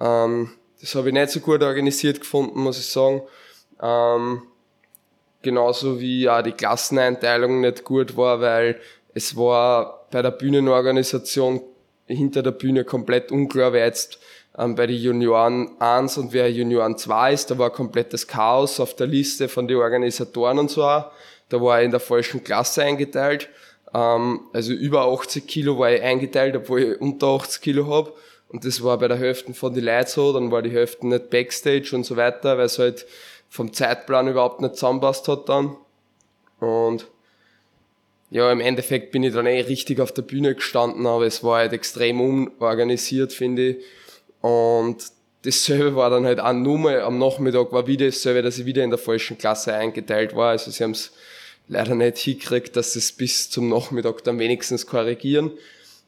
Ähm, 0.00 0.52
das 0.80 0.94
habe 0.94 1.08
ich 1.08 1.14
nicht 1.14 1.30
so 1.30 1.40
gut 1.40 1.62
organisiert 1.62 2.20
gefunden, 2.20 2.60
muss 2.60 2.78
ich 2.78 2.86
sagen. 2.86 3.22
Ähm, 3.82 4.42
genauso 5.42 6.00
wie 6.00 6.28
auch 6.28 6.42
die 6.42 6.52
Klasseneinteilung 6.52 7.60
nicht 7.60 7.84
gut 7.84 8.16
war, 8.16 8.40
weil 8.40 8.80
es 9.14 9.36
war 9.36 10.06
bei 10.10 10.22
der 10.22 10.30
Bühnenorganisation 10.30 11.60
hinter 12.06 12.42
der 12.42 12.52
Bühne 12.52 12.84
komplett 12.84 13.32
unklar, 13.32 13.72
wer 13.72 13.84
jetzt 13.84 14.18
ähm, 14.56 14.74
bei 14.74 14.86
den 14.86 14.96
Junioren 14.96 15.80
1 15.80 16.18
und 16.18 16.32
wer 16.32 16.50
Junioren 16.50 16.96
2 16.96 17.32
ist. 17.32 17.50
Da 17.50 17.58
war 17.58 17.70
komplettes 17.70 18.26
Chaos 18.26 18.80
auf 18.80 18.94
der 18.94 19.06
Liste 19.06 19.48
von 19.48 19.66
den 19.66 19.78
Organisatoren 19.78 20.58
und 20.58 20.70
so. 20.70 20.82
Da 20.82 21.60
war 21.60 21.80
ich 21.80 21.86
in 21.86 21.90
der 21.90 22.00
falschen 22.00 22.44
Klasse 22.44 22.82
eingeteilt. 22.82 23.48
Ähm, 23.94 24.40
also 24.52 24.72
über 24.72 25.06
80 25.06 25.46
Kilo 25.46 25.78
war 25.78 25.92
ich 25.92 26.02
eingeteilt, 26.02 26.56
obwohl 26.56 26.82
ich 26.82 27.00
unter 27.00 27.28
80 27.28 27.62
Kilo 27.62 27.86
hab. 27.88 28.12
Und 28.48 28.66
das 28.66 28.82
war 28.82 28.98
bei 28.98 29.08
der 29.08 29.16
Hälfte 29.16 29.54
von 29.54 29.72
den 29.72 29.84
Leuten 29.84 30.08
so. 30.08 30.32
Dann 30.32 30.50
war 30.50 30.62
die 30.62 30.70
Hälfte 30.70 31.06
nicht 31.06 31.30
Backstage 31.30 31.90
und 31.94 32.04
so 32.04 32.16
weiter, 32.16 32.58
weil 32.58 32.66
es 32.66 32.78
halt 32.78 33.06
vom 33.52 33.70
Zeitplan 33.70 34.28
überhaupt 34.28 34.62
nicht 34.62 34.76
zusammenpasst 34.76 35.28
hat 35.28 35.50
dann. 35.50 35.76
Und 36.58 37.06
ja, 38.30 38.50
im 38.50 38.60
Endeffekt 38.60 39.12
bin 39.12 39.22
ich 39.22 39.34
dann 39.34 39.44
eh 39.44 39.60
richtig 39.60 40.00
auf 40.00 40.10
der 40.10 40.22
Bühne 40.22 40.54
gestanden, 40.54 41.06
aber 41.06 41.26
es 41.26 41.44
war 41.44 41.58
halt 41.58 41.74
extrem 41.74 42.22
unorganisiert, 42.22 43.34
finde 43.34 43.68
ich. 43.68 43.84
Und 44.40 45.04
dasselbe 45.42 45.94
war 45.96 46.08
dann 46.08 46.24
halt 46.24 46.40
auch 46.40 46.54
nur 46.54 46.78
mal 46.78 47.02
am 47.02 47.18
Nachmittag 47.18 47.72
war 47.72 47.86
wieder 47.86 48.06
dasselbe, 48.06 48.40
dass 48.40 48.58
ich 48.58 48.64
wieder 48.64 48.84
in 48.84 48.88
der 48.88 48.98
falschen 48.98 49.36
Klasse 49.36 49.74
eingeteilt 49.74 50.34
war. 50.34 50.52
Also 50.52 50.70
sie 50.70 50.82
haben 50.82 50.92
es 50.92 51.12
leider 51.68 51.94
nicht 51.94 52.16
hingekriegt, 52.16 52.74
dass 52.74 52.94
sie 52.94 53.00
es 53.00 53.12
bis 53.12 53.50
zum 53.50 53.68
Nachmittag 53.68 54.24
dann 54.24 54.38
wenigstens 54.38 54.86
korrigieren. 54.86 55.50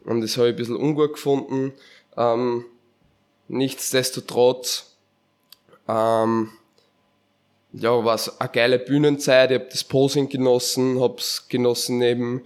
Und 0.07 0.23
das 0.23 0.39
habe 0.39 0.49
ich 0.49 0.55
ein 0.55 0.57
bisschen 0.57 0.77
ungut 0.77 1.13
gefunden. 1.13 1.75
Ähm, 2.17 2.65
nichtsdestotrotz, 3.49 4.97
ähm, 5.87 6.49
ja, 7.76 8.04
war 8.04 8.21
eine 8.38 8.49
geile 8.50 8.78
Bühnenzeit. 8.78 9.50
Ich 9.50 9.59
habe 9.59 9.69
das 9.71 9.85
Posing 9.85 10.28
genossen, 10.28 11.00
habe 11.00 11.16
es 11.19 11.47
genossen 11.49 12.00
eben 12.02 12.43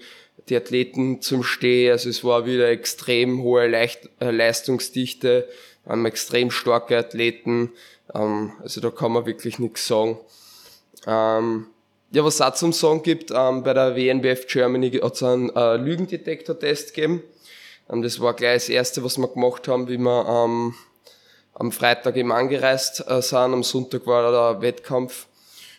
die 0.48 0.56
Athleten 0.56 1.20
zum 1.20 1.42
Stehen. 1.42 1.92
Also 1.92 2.08
es 2.08 2.24
war 2.24 2.46
wieder 2.46 2.68
extrem 2.68 3.42
hohe 3.42 3.68
Leicht 3.68 4.08
äh, 4.20 4.30
Leistungsdichte, 4.30 5.46
ähm, 5.88 6.06
extrem 6.06 6.50
starke 6.50 6.96
Athleten. 6.96 7.72
Ähm, 8.14 8.52
also 8.62 8.80
da 8.80 8.90
kann 8.90 9.12
man 9.12 9.26
wirklich 9.26 9.58
nichts 9.58 9.86
sagen. 9.86 10.18
Ähm, 11.06 11.66
ja, 12.10 12.24
was 12.24 12.40
es 12.40 12.58
zum 12.58 12.72
Sagen 12.72 13.02
gibt, 13.02 13.30
ähm, 13.30 13.62
bei 13.62 13.74
der 13.74 13.94
WNBF 13.96 14.46
Germany 14.46 14.90
hat 14.92 15.14
es 15.14 15.22
einen 15.22 15.54
äh, 15.54 15.76
Lügendetektor-Test 15.76 16.94
gegeben. 16.94 17.22
Ähm, 17.90 18.00
das 18.00 18.18
war 18.18 18.32
gleich 18.32 18.62
das 18.62 18.68
erste, 18.70 19.04
was 19.04 19.18
wir 19.18 19.28
gemacht 19.28 19.68
haben, 19.68 19.88
wie 19.88 19.98
wir 19.98 20.26
ähm, 20.26 20.74
am 21.58 21.72
Freitag 21.72 22.16
eben 22.16 22.32
angereist 22.32 23.04
äh, 23.08 23.20
sind. 23.20 23.38
Am 23.38 23.62
Sonntag 23.62 24.06
war 24.06 24.30
der 24.30 24.62
Wettkampf. 24.62 25.26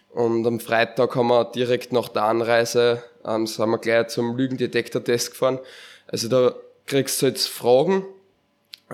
Und 0.09 0.45
am 0.45 0.59
Freitag 0.59 1.15
haben 1.15 1.27
wir 1.27 1.45
direkt 1.45 1.93
nach 1.93 2.09
der 2.09 2.23
Anreise, 2.23 3.03
ähm, 3.25 3.45
sind 3.47 3.69
wir 3.69 3.77
gleich 3.77 4.07
zum 4.07 4.35
Lügendetektor-Test 4.35 5.31
gefahren. 5.31 5.59
Also 6.07 6.27
da 6.27 6.55
kriegst 6.85 7.21
du 7.21 7.27
jetzt 7.27 7.47
Fragen 7.47 8.05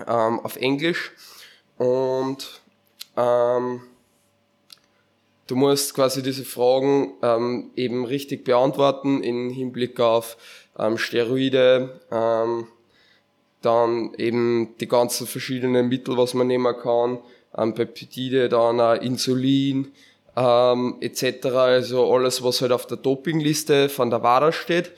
ähm, 0.06 0.40
auf 0.40 0.56
Englisch 0.56 1.12
und 1.78 2.60
ähm, 3.16 3.80
Du 5.46 5.54
musst 5.54 5.94
quasi 5.94 6.22
diese 6.22 6.44
Fragen 6.44 7.14
ähm, 7.22 7.70
eben 7.76 8.04
richtig 8.04 8.44
beantworten 8.44 9.22
im 9.22 9.50
Hinblick 9.50 10.00
auf 10.00 10.36
ähm, 10.76 10.98
Steroide, 10.98 12.00
ähm, 12.10 12.66
dann 13.62 14.14
eben 14.18 14.74
die 14.80 14.88
ganzen 14.88 15.26
verschiedenen 15.26 15.88
Mittel, 15.88 16.16
was 16.16 16.34
man 16.34 16.46
nehmen 16.46 16.74
kann, 16.76 17.18
ähm, 17.56 17.74
Peptide, 17.74 18.48
dann 18.48 18.80
auch 18.80 19.00
Insulin 19.00 19.92
ähm, 20.36 20.96
etc. 21.00 21.46
Also 21.46 22.12
alles, 22.12 22.42
was 22.42 22.60
halt 22.60 22.72
auf 22.72 22.86
der 22.86 22.98
Dopingliste 22.98 23.88
von 23.88 24.10
der 24.10 24.22
WADA 24.22 24.52
steht 24.52 24.92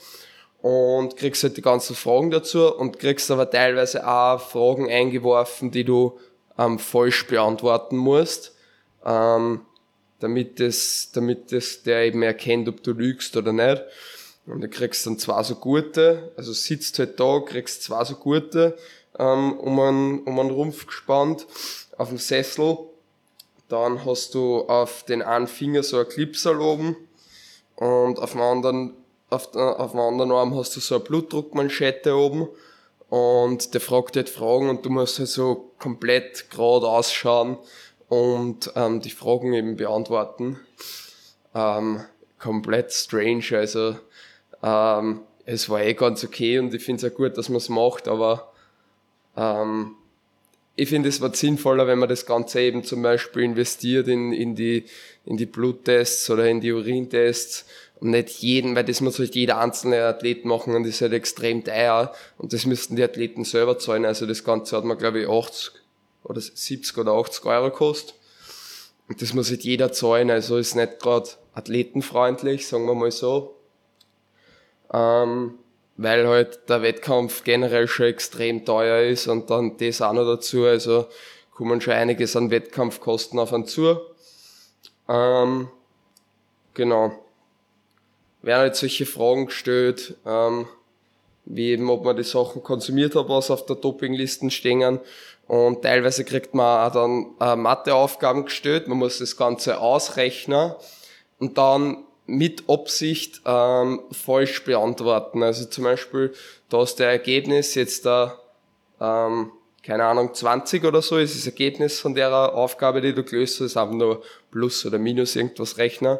und 0.61 1.17
kriegst 1.17 1.43
halt 1.45 1.57
die 1.57 1.63
ganzen 1.63 1.95
Fragen 1.95 2.31
dazu 2.31 2.75
und 2.75 2.99
kriegst 2.99 3.31
aber 3.31 3.49
teilweise 3.49 4.07
auch 4.07 4.41
Fragen 4.41 4.91
eingeworfen, 4.91 5.71
die 5.71 5.85
du 5.85 6.19
ähm, 6.59 6.79
falsch 6.79 7.27
beantworten 7.27 7.97
musst. 7.97 8.57
Ähm, 9.05 9.61
damit 10.21 10.59
das, 10.59 11.11
damit 11.13 11.53
das 11.53 11.85
der 11.85 12.07
eben 12.07 12.23
erkennt, 12.23 12.69
ob 12.69 12.83
du 12.83 12.93
lügst 12.93 13.37
oder 13.37 13.53
nicht. 13.53 13.83
Und 14.49 14.61
du 14.61 14.69
kriegst 14.69 15.07
dann 15.07 15.19
zwei 15.19 15.43
so 15.43 15.57
gute, 15.57 16.33
also 16.37 16.53
sitzt 16.53 16.99
halt 16.99 17.21
da, 17.21 17.41
kriegst 17.41 17.83
zwei 17.83 18.05
so 18.05 18.15
gute, 18.15 18.79
ähm, 19.19 19.59
um 19.59 19.79
einen, 19.81 20.21
um 20.21 20.39
einen 20.39 20.51
Rumpf 20.51 20.87
gespannt, 20.87 21.47
auf 21.97 22.09
dem 22.09 22.19
Sessel. 22.19 22.79
Dann 23.69 24.05
hast 24.05 24.35
du 24.35 24.63
auf 24.63 25.05
den 25.05 25.23
einen 25.23 25.47
Finger 25.47 25.83
so 25.83 25.99
ein 25.99 26.09
Clipsal 26.09 26.61
oben 26.61 26.97
und 27.77 28.19
auf 28.19 28.33
dem 28.33 28.41
anderen, 28.41 28.95
auf, 29.29 29.55
auf 29.55 29.91
dem 29.91 30.01
anderen 30.01 30.33
Arm 30.33 30.57
hast 30.57 30.75
du 30.77 30.81
so 30.81 30.95
eine 30.95 31.05
Blutdruckmanschette 31.05 32.15
oben 32.15 32.49
und 33.11 33.75
der 33.75 33.81
fragt 33.83 34.17
halt 34.17 34.31
Fragen 34.31 34.71
und 34.71 34.87
du 34.87 34.91
musst 34.91 35.19
halt 35.19 35.29
so 35.29 35.73
komplett 35.79 36.49
gerade 36.51 36.89
ausschauen, 36.89 37.59
und 38.09 38.73
ähm, 38.75 39.01
die 39.01 39.11
Fragen 39.11 39.53
eben 39.53 39.77
beantworten. 39.77 40.59
Ähm, 41.55 42.05
komplett 42.39 42.93
strange, 42.93 43.45
also 43.53 43.97
ähm, 44.63 45.21
es 45.45 45.69
war 45.69 45.83
eh 45.83 45.95
ganz 45.95 46.25
okay 46.25 46.59
und 46.59 46.75
ich 46.75 46.85
finde 46.85 47.07
es 47.07 47.13
auch 47.13 47.17
gut, 47.17 47.39
dass 47.39 47.49
man 47.49 47.57
es 47.57 47.69
macht, 47.69 48.09
aber 48.09 48.53
ähm, 49.37 49.95
ich 50.77 50.91
finde, 50.91 51.09
es 51.09 51.21
war 51.21 51.35
sinnvoller, 51.35 51.89
wenn 51.89 51.99
man 51.99 52.09
das 52.09 52.25
Ganze 52.25 52.61
eben 52.61 52.85
zum 52.85 53.03
Beispiel 53.03 53.43
investiert 53.43 54.07
in, 54.07 54.33
in, 54.33 54.55
die, 54.55 54.85
in 55.25 55.37
die 55.37 55.47
Bluttests 55.47 56.31
oder 56.31 56.49
in 56.49 56.61
die 56.61 56.73
Urintests 56.73 57.65
und 57.99 58.11
nicht 58.11 58.29
jeden, 58.41 58.77
weil 58.77 58.85
das 58.85 59.01
muss 59.01 59.19
halt 59.19 59.35
jeder 59.35 59.59
einzelne 59.59 60.05
Athlet 60.05 60.45
machen 60.45 60.77
und 60.77 60.85
das 60.85 60.95
ist 60.95 61.01
halt 61.01 61.15
extrem 61.15 61.65
teuer 61.65 62.13
und 62.37 62.53
das 62.53 62.65
müssten 62.65 62.95
die 62.95 63.03
Athleten 63.03 63.43
selber 63.45 63.79
zahlen. 63.79 64.05
Also 64.05 64.25
das 64.25 64.45
Ganze 64.45 64.77
hat 64.77 64.85
man, 64.85 64.99
glaube 64.99 65.23
ich, 65.23 65.29
80 65.29 65.73
oder 66.23 66.41
70 66.41 66.97
oder 66.97 67.13
80 67.13 67.45
Euro 67.47 67.71
kostet. 67.71 68.15
Und 69.09 69.21
das 69.21 69.35
muss 69.35 69.51
halt 69.51 69.65
jeder 69.65 69.91
zahlen, 69.91 70.31
also 70.31 70.59
ist 70.59 70.77
nicht 70.77 71.01
gerade 71.01 71.31
athletenfreundlich, 71.55 72.69
sagen 72.69 72.87
wir 72.87 72.95
mal 72.95 73.11
so. 73.11 73.58
Ähm, 74.93 75.59
weil 75.99 76.27
halt 76.29 76.69
der 76.69 76.83
Wettkampf 76.83 77.43
generell 77.45 77.89
schon 77.89 78.07
extrem 78.07 78.65
teuer 78.65 79.11
ist 79.11 79.27
und 79.27 79.51
dann 79.51 79.77
das 79.77 80.01
auch 80.01 80.13
noch 80.13 80.25
dazu, 80.25 80.65
also 80.65 81.07
kommen 81.53 81.81
schon 81.81 81.95
einiges 81.95 82.37
an 82.37 82.53
Wettkampfkosten 82.53 83.39
auf 83.39 83.53
einen 83.53 83.67
zu. 83.67 83.99
Ähm, 85.09 85.69
genau. 86.75 87.13
Werden 88.43 88.61
halt 88.61 88.77
solche 88.77 89.07
Fragen 89.07 89.47
gestellt, 89.47 90.15
ähm, 90.25 90.69
wie 91.47 91.71
eben, 91.71 91.91
ob 91.91 92.05
man 92.05 92.17
die 92.17 92.23
Sachen 92.23 92.63
konsumiert 92.63 93.17
hat, 93.17 93.29
was 93.29 93.51
auf 93.51 93.67
der 93.67 93.75
Dopinglisten 93.75 94.53
stehen. 94.53 95.01
Und 95.49 95.83
teilweise 95.83 96.25
kriegt 96.25 96.55
man 96.55 96.87
auch 96.87 96.93
dann 96.93 97.35
äh, 97.41 97.57
Matheaufgaben 97.57 98.45
gestellt. 98.45 98.87
Man 98.87 98.99
muss 98.99 99.19
das 99.19 99.37
Ganze 99.37 99.81
ausrechnen 99.81 100.75
und 101.41 101.59
dann 101.59 102.05
mit 102.29 102.69
Absicht 102.69 103.41
ähm, 103.47 104.03
falsch 104.13 104.63
beantworten. 104.65 105.43
Also 105.43 105.65
zum 105.65 105.85
Beispiel, 105.85 106.33
da 106.69 106.83
ist 106.83 106.97
der 106.97 107.09
Ergebnis 107.09 107.75
jetzt 107.75 108.05
da, 108.05 108.39
ähm, 109.01 109.51
keine 109.83 110.05
Ahnung, 110.05 110.35
20 110.35 110.85
oder 110.85 111.01
so 111.01 111.17
ist 111.17 111.35
das 111.35 111.47
Ergebnis 111.47 111.99
von 111.99 112.15
der 112.15 112.55
Aufgabe, 112.55 113.01
die 113.01 113.15
du 113.15 113.25
gelöst 113.25 113.61
hast, 113.61 113.79
einfach 113.79 113.95
nur 113.95 114.23
Plus 114.51 114.85
oder 114.85 114.99
Minus 114.99 115.37
irgendwas 115.37 115.79
rechnen. 115.79 116.19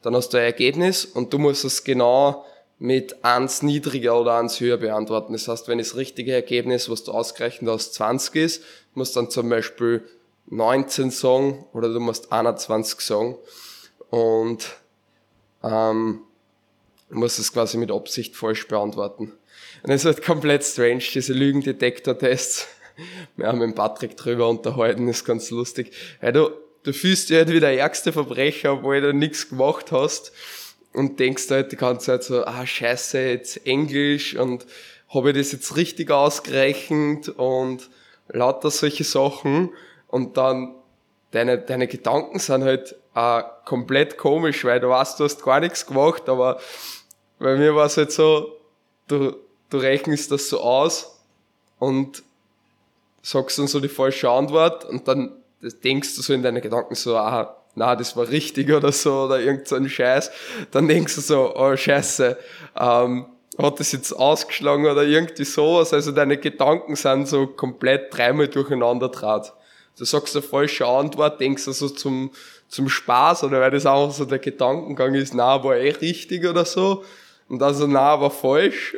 Dann 0.00 0.16
hast 0.16 0.30
du 0.30 0.38
ein 0.38 0.44
Ergebnis 0.44 1.04
und 1.04 1.32
du 1.32 1.38
musst 1.38 1.64
es 1.66 1.84
genau 1.84 2.46
mit 2.78 3.22
eins 3.22 3.60
niedriger 3.60 4.18
oder 4.18 4.38
eins 4.38 4.58
höher 4.60 4.78
beantworten. 4.78 5.34
Das 5.34 5.46
heißt, 5.46 5.68
wenn 5.68 5.76
das 5.76 5.94
richtige 5.94 6.32
Ergebnis, 6.32 6.88
was 6.88 7.04
du 7.04 7.12
ausgerechnet 7.12 7.70
hast, 7.70 7.92
20 7.92 8.36
ist, 8.36 8.64
musst 8.94 9.14
dann 9.14 9.28
zum 9.28 9.50
Beispiel 9.50 10.02
19 10.46 11.10
sagen 11.10 11.66
oder 11.74 11.92
du 11.92 12.00
musst 12.00 12.32
21 12.32 13.00
sagen. 13.00 13.36
Und 14.08 14.80
ähm, 15.62 16.20
musst 17.10 17.38
es 17.38 17.52
quasi 17.52 17.76
mit 17.76 17.90
Absicht 17.90 18.36
falsch 18.36 18.68
beantworten. 18.68 19.32
Und 19.82 19.90
es 19.90 20.02
ist 20.02 20.06
halt 20.06 20.24
komplett 20.24 20.64
strange, 20.64 21.02
diese 21.14 21.32
Lügendetektor-Tests. 21.32 22.68
Wir 23.36 23.46
haben 23.46 23.58
mit 23.58 23.74
Patrick 23.74 24.16
drüber 24.16 24.48
unterhalten, 24.48 25.08
ist 25.08 25.24
ganz 25.24 25.50
lustig. 25.50 25.92
Hey, 26.20 26.32
du, 26.32 26.50
du 26.82 26.92
fühlst 26.92 27.30
dich 27.30 27.36
halt 27.36 27.50
wie 27.50 27.60
der 27.60 27.78
ärgste 27.78 28.12
Verbrecher, 28.12 28.74
obwohl 28.74 29.00
du 29.00 29.14
nichts 29.14 29.48
gemacht 29.48 29.92
hast 29.92 30.32
und 30.92 31.18
denkst 31.18 31.50
halt 31.50 31.72
die 31.72 31.76
ganze 31.76 32.06
Zeit 32.06 32.24
so, 32.24 32.44
ah 32.44 32.66
scheiße, 32.66 33.20
jetzt 33.20 33.66
Englisch 33.66 34.36
und 34.36 34.66
habe 35.08 35.30
ich 35.30 35.36
das 35.36 35.52
jetzt 35.52 35.76
richtig 35.76 36.10
ausgerechnet 36.10 37.28
und 37.28 37.88
lauter 38.28 38.70
solche 38.70 39.04
Sachen 39.04 39.70
und 40.08 40.36
dann 40.36 40.74
deine, 41.30 41.58
deine 41.58 41.86
Gedanken 41.86 42.38
sind 42.38 42.64
halt 42.64 42.96
äh, 43.14 43.42
komplett 43.64 44.18
komisch, 44.18 44.64
weil 44.64 44.80
du 44.80 44.88
weißt, 44.88 45.18
du 45.18 45.24
hast 45.24 45.42
gar 45.42 45.60
nichts 45.60 45.86
gemacht, 45.86 46.28
aber 46.28 46.60
bei 47.38 47.56
mir 47.56 47.74
war 47.74 47.86
es 47.86 47.96
halt 47.96 48.12
so, 48.12 48.56
du, 49.08 49.36
du 49.70 49.78
rechnest 49.78 50.30
das 50.30 50.48
so 50.48 50.60
aus 50.60 51.20
und 51.78 52.22
sagst 53.22 53.58
dann 53.58 53.66
so 53.66 53.80
die 53.80 53.88
falsche 53.88 54.30
Antwort 54.30 54.84
und 54.84 55.06
dann 55.08 55.32
denkst 55.84 56.16
du 56.16 56.22
so 56.22 56.32
in 56.32 56.42
deine 56.42 56.60
Gedanken 56.60 56.94
so, 56.94 57.16
ah, 57.16 57.56
na, 57.74 57.96
das 57.96 58.16
war 58.16 58.28
richtig 58.28 58.70
oder 58.72 58.92
so, 58.92 59.24
oder 59.24 59.40
irgend 59.40 59.68
so 59.68 59.76
ein 59.76 59.88
Scheiß, 59.88 60.30
dann 60.70 60.88
denkst 60.88 61.14
du 61.16 61.20
so, 61.20 61.54
oh 61.56 61.76
Scheiße, 61.76 62.38
ähm, 62.78 63.26
hat 63.58 63.80
das 63.80 63.92
jetzt 63.92 64.12
ausgeschlagen 64.12 64.86
oder 64.86 65.02
irgendwie 65.02 65.44
sowas, 65.44 65.92
also 65.92 66.12
deine 66.12 66.38
Gedanken 66.38 66.96
sind 66.96 67.28
so 67.28 67.46
komplett 67.46 68.14
dreimal 68.14 68.48
durcheinander 68.48 69.08
draht. 69.08 69.52
Du 69.98 70.04
sagst 70.04 70.34
eine 70.34 70.42
falsche 70.42 70.86
Antwort, 70.86 71.40
denkst 71.40 71.64
du 71.66 71.72
so 71.72 71.88
zum, 71.88 72.30
zum 72.70 72.88
Spaß 72.88 73.44
oder 73.44 73.60
weil 73.60 73.72
das 73.72 73.84
auch 73.84 74.12
so 74.12 74.24
der 74.24 74.38
Gedankengang 74.38 75.14
ist, 75.14 75.34
na, 75.34 75.62
war 75.62 75.76
eh 75.76 75.90
richtig 75.90 76.46
oder 76.46 76.64
so, 76.64 77.04
und 77.48 77.58
dann 77.58 77.74
so, 77.74 77.86
na, 77.86 78.20
war 78.20 78.30
falsch, 78.30 78.96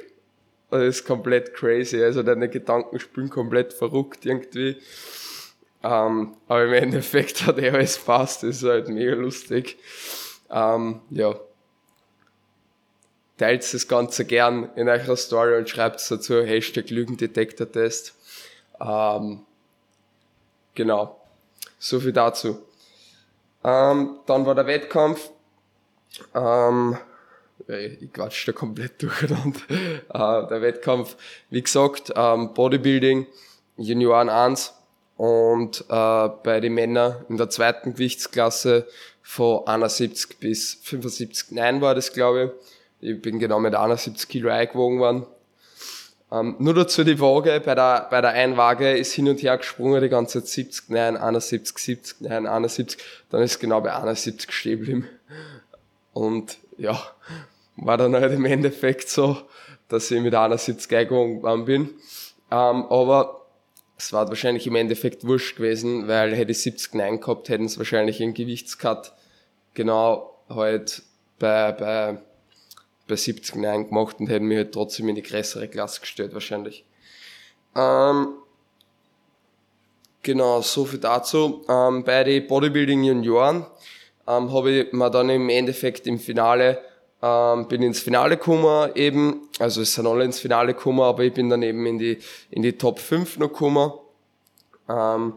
das 0.71 0.83
ist 0.83 1.07
komplett 1.07 1.55
crazy, 1.55 2.03
also 2.03 2.23
deine 2.23 2.49
Gedanken 2.49 3.01
spielen 3.01 3.31
komplett 3.31 3.73
verrückt 3.73 4.25
irgendwie. 4.27 4.77
Ähm, 5.83 6.37
aber 6.47 6.65
im 6.67 6.73
Endeffekt 6.75 7.47
hat 7.47 7.59
er 7.59 7.75
alles 7.75 7.99
passt, 7.99 8.43
das 8.43 8.57
ist 8.57 8.65
halt 8.65 8.89
mega 8.89 9.15
lustig. 9.15 9.79
Ähm, 10.51 11.01
ja. 11.11 11.35
Teilt 13.39 13.75
das 13.75 13.89
Ganze 13.89 14.27
gern 14.27 14.71
in 14.77 14.89
eurer 14.89 15.17
Story 15.17 15.57
und 15.57 15.69
schreibt 15.69 16.09
dazu, 16.11 16.43
Hashtag 16.43 16.91
Lügendetektor-Test. 16.91 18.15
Ähm, 18.81 19.41
genau. 20.75 21.21
So 21.79 21.99
viel 21.99 22.13
dazu. 22.13 22.63
Ähm, 23.65 24.19
dann 24.27 24.47
war 24.47 24.55
der 24.55 24.67
Wettkampf. 24.67 25.31
Ähm, 26.35 26.97
ich 27.69 28.13
quatsch 28.13 28.47
da 28.49 28.53
komplett 28.53 29.03
durcheinander. 29.03 29.61
Äh, 30.13 30.49
der 30.49 30.61
Wettkampf, 30.61 31.17
wie 31.51 31.63
gesagt, 31.63 32.13
ähm, 32.15 32.53
Bodybuilding, 32.55 33.27
Junioren 33.77 34.29
1 34.29 34.75
und 35.17 35.85
äh, 35.89 36.29
bei 36.43 36.61
den 36.61 36.75
Männern 36.75 37.25
in 37.29 37.37
der 37.37 37.49
zweiten 37.49 37.95
Gewichtsklasse 37.95 38.87
von 39.23 39.67
71 39.67 40.39
bis 40.39 40.75
75, 40.83 41.53
nein 41.53 41.81
war 41.81 41.95
das 41.95 42.13
glaube 42.13 42.53
ich. 43.01 43.15
Ich 43.15 43.23
bin 43.23 43.39
genau 43.39 43.59
mit 43.59 43.75
71 43.75 44.29
Kilo 44.29 44.51
eingewogen 44.51 44.99
worden. 44.99 45.27
Ähm, 46.33 46.57
nur 46.59 46.73
dazu 46.73 47.05
die 47.05 47.21
Waage, 47.21 47.61
bei 47.61 47.75
der, 47.75 48.07
bei 48.11 48.23
der 48.23 48.31
Einwaage 48.31 48.97
ist 48.97 49.13
hin 49.13 49.29
und 49.29 49.43
her 49.43 49.59
gesprungen, 49.59 50.01
die 50.01 50.09
ganze 50.09 50.41
Zeit 50.41 50.49
70, 50.49 50.89
nein, 50.89 51.17
71, 51.19 51.77
70, 51.77 52.21
nein, 52.23 52.47
71, 52.47 52.99
dann 53.29 53.43
ist 53.43 53.59
genau 53.59 53.83
bei 53.83 53.95
71 53.95 54.51
stehen 54.51 54.79
geblieben. 54.79 55.09
Und 56.15 56.57
ja, 56.79 56.99
war 57.77 57.99
dann 57.99 58.15
halt 58.15 58.33
im 58.33 58.47
Endeffekt 58.47 59.11
so, 59.11 59.37
dass 59.89 60.11
ich 60.11 60.23
mit 60.23 60.35
71 60.35 60.97
eingewogen 60.97 61.67
bin. 61.67 61.91
Ähm, 62.51 62.87
aber 62.87 63.47
es 63.99 64.13
war 64.15 64.27
wahrscheinlich 64.29 64.67
im 64.67 64.77
Endeffekt 64.77 65.27
wurscht 65.27 65.57
gewesen, 65.57 66.09
weil 66.09 66.35
hätte 66.35 66.53
ich 66.53 66.63
70 66.63 66.95
Nein 66.95 67.21
gehabt, 67.21 67.51
hätten 67.51 67.67
es 67.67 67.77
wahrscheinlich 67.77 68.23
einen 68.23 68.33
Gewichtscut 68.33 69.13
genau 69.75 70.35
halt 70.49 71.03
bei, 71.39 71.73
bei, 71.73 72.19
bei 73.09 73.17
70 73.17 73.57
Nein 73.57 73.89
gemacht 73.89 74.17
und 74.21 74.29
hätten 74.29 74.47
mich 74.47 74.59
halt 74.59 74.73
trotzdem 74.73 75.09
in 75.09 75.15
die 75.15 75.23
größere 75.23 75.69
Klasse 75.69 76.01
gestellt 76.01 76.35
wahrscheinlich. 76.35 76.85
Ähm, 77.77 78.35
genau, 80.23 80.61
so 80.63 80.85
viel 80.85 80.99
dazu. 80.99 81.65
Ähm, 81.69 82.05
bei 82.05 82.25
den 82.25 82.47
Bodybuilding 82.47 83.03
Junioren 83.05 83.67
ähm, 84.27 84.53
habe 84.53 84.71
ich 84.71 84.93
mir 84.93 85.11
dann 85.11 85.31
im 85.31 85.49
Endeffekt 85.49 86.07
im 86.07 86.19
Finale 86.19 86.79
ähm, 87.23 87.69
bin 87.69 87.83
ins 87.83 88.01
Finale 88.01 88.37
gekommen 88.37 88.91
eben, 88.97 89.49
also 89.61 89.81
es 89.81 89.95
sind 89.95 90.07
alle 90.07 90.25
ins 90.25 90.41
Finale 90.41 90.75
gekommen, 90.75 91.01
aber 91.01 91.23
ich 91.23 91.33
bin 91.33 91.49
dann 91.49 91.63
eben 91.63 91.87
in 91.87 91.99
die, 91.99 92.19
in 92.51 92.63
die 92.63 92.77
Top 92.77 92.99
5 92.99 93.39
noch 93.39 93.49
gekommen. 93.49 93.93
Ähm, 94.89 95.35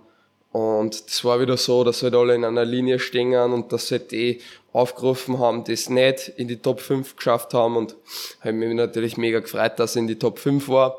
und 0.52 1.08
das 1.08 1.24
war 1.24 1.40
wieder 1.40 1.58
so, 1.58 1.84
dass 1.84 2.02
halt 2.02 2.16
alle 2.16 2.34
in 2.34 2.44
einer 2.44 2.66
Linie 2.66 2.98
stehen 2.98 3.36
und 3.36 3.72
dass 3.72 3.92
halt 3.92 4.12
die 4.12 4.42
aufgerufen 4.76 5.40
haben, 5.40 5.64
das 5.64 5.90
nicht 5.90 6.28
in 6.36 6.50
die 6.50 6.58
Top 6.58 6.82
5 6.82 7.16
geschafft 7.16 7.54
haben 7.54 7.78
und 7.78 7.96
habe 8.42 8.52
mich 8.52 8.74
natürlich 8.74 9.16
mega 9.16 9.40
gefreut, 9.40 9.80
dass 9.80 9.96
ich 9.96 10.02
in 10.02 10.08
die 10.08 10.20
Top 10.20 10.38
5 10.38 10.68
war. 10.68 10.98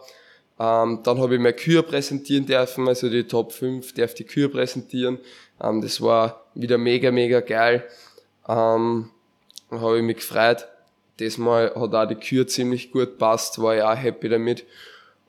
Ähm, 0.58 1.00
dann 1.02 1.20
habe 1.20 1.34
ich 1.34 1.40
meine 1.40 1.52
Kür 1.52 1.82
präsentieren 1.82 2.46
dürfen, 2.46 2.88
also 2.88 3.10
die 3.10 3.24
Top 3.24 3.52
5 3.52 3.92
darf 3.92 4.14
die 4.14 4.24
Kür 4.24 4.50
präsentieren. 4.50 5.18
Ähm, 5.62 5.82
das 5.82 6.00
war 6.00 6.46
wieder 6.54 6.78
mega, 6.78 7.10
mega 7.10 7.40
geil. 7.40 7.84
Ähm, 8.48 9.10
habe 9.70 9.98
ich 9.98 10.02
mich 10.02 10.16
gefreut. 10.16 10.66
Diesmal 11.18 11.74
hat 11.74 11.94
auch 11.94 12.06
die 12.06 12.14
Kür 12.14 12.46
ziemlich 12.46 12.92
gut 12.92 13.18
passt, 13.18 13.60
war 13.60 13.76
ich 13.76 13.82
auch 13.82 13.94
happy 13.94 14.30
damit. 14.30 14.64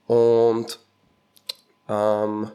Und 0.05 0.79
ähm, 1.89 2.49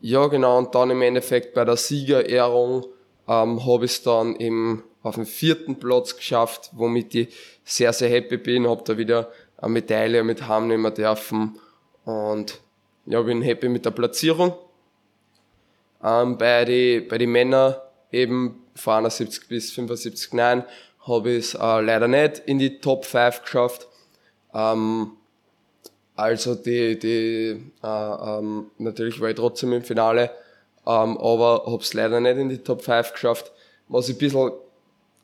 ja, 0.00 0.26
genau, 0.28 0.58
und 0.58 0.72
dann 0.76 0.90
im 0.90 1.02
Endeffekt 1.02 1.54
bei 1.54 1.64
der 1.64 1.76
Siegerehrung 1.76 2.84
ähm, 3.28 3.64
habe 3.64 3.84
es 3.84 4.02
dann 4.02 4.36
eben 4.36 4.82
auf 5.02 5.16
den 5.16 5.26
vierten 5.26 5.76
Platz 5.78 6.16
geschafft, 6.16 6.70
womit 6.72 7.14
ich 7.14 7.34
sehr, 7.64 7.92
sehr 7.92 8.08
happy 8.08 8.36
bin, 8.36 8.68
habe 8.68 8.82
da 8.84 8.96
wieder 8.96 9.30
eine 9.58 9.72
Medaille 9.72 10.22
mit 10.22 10.46
heimnehmen 10.48 10.92
dürfen 10.94 11.58
und 12.04 12.60
ja, 13.06 13.20
bin 13.22 13.42
happy 13.42 13.68
mit 13.68 13.84
der 13.84 13.90
Platzierung. 13.90 14.54
Ähm, 16.02 16.38
bei 16.38 16.64
den 16.64 17.08
bei 17.08 17.18
die 17.18 17.26
Männern 17.26 17.76
eben 18.10 18.62
von 18.74 18.94
71 18.94 19.48
bis 19.48 19.70
75 19.72 20.32
nein, 20.32 20.64
habe 21.06 21.30
ich 21.30 21.46
es 21.46 21.54
äh, 21.54 21.80
leider 21.80 22.08
nicht 22.08 22.40
in 22.46 22.58
die 22.58 22.78
Top 22.78 23.04
5 23.04 23.42
geschafft. 23.42 23.88
Ähm, 24.54 25.12
also 26.14 26.54
die, 26.54 26.98
die 26.98 27.72
äh, 27.82 27.86
ähm, 27.86 28.70
natürlich 28.78 29.20
war 29.20 29.30
ich 29.30 29.36
trotzdem 29.36 29.72
im 29.72 29.82
Finale, 29.82 30.30
ähm, 30.86 31.16
aber 31.18 31.64
habe 31.66 31.82
es 31.82 31.94
leider 31.94 32.20
nicht 32.20 32.36
in 32.36 32.48
die 32.48 32.58
Top 32.58 32.82
5 32.82 33.12
geschafft. 33.12 33.52
Was 33.88 34.08
ich 34.08 34.16
ein 34.16 34.18
bisschen, 34.18 34.52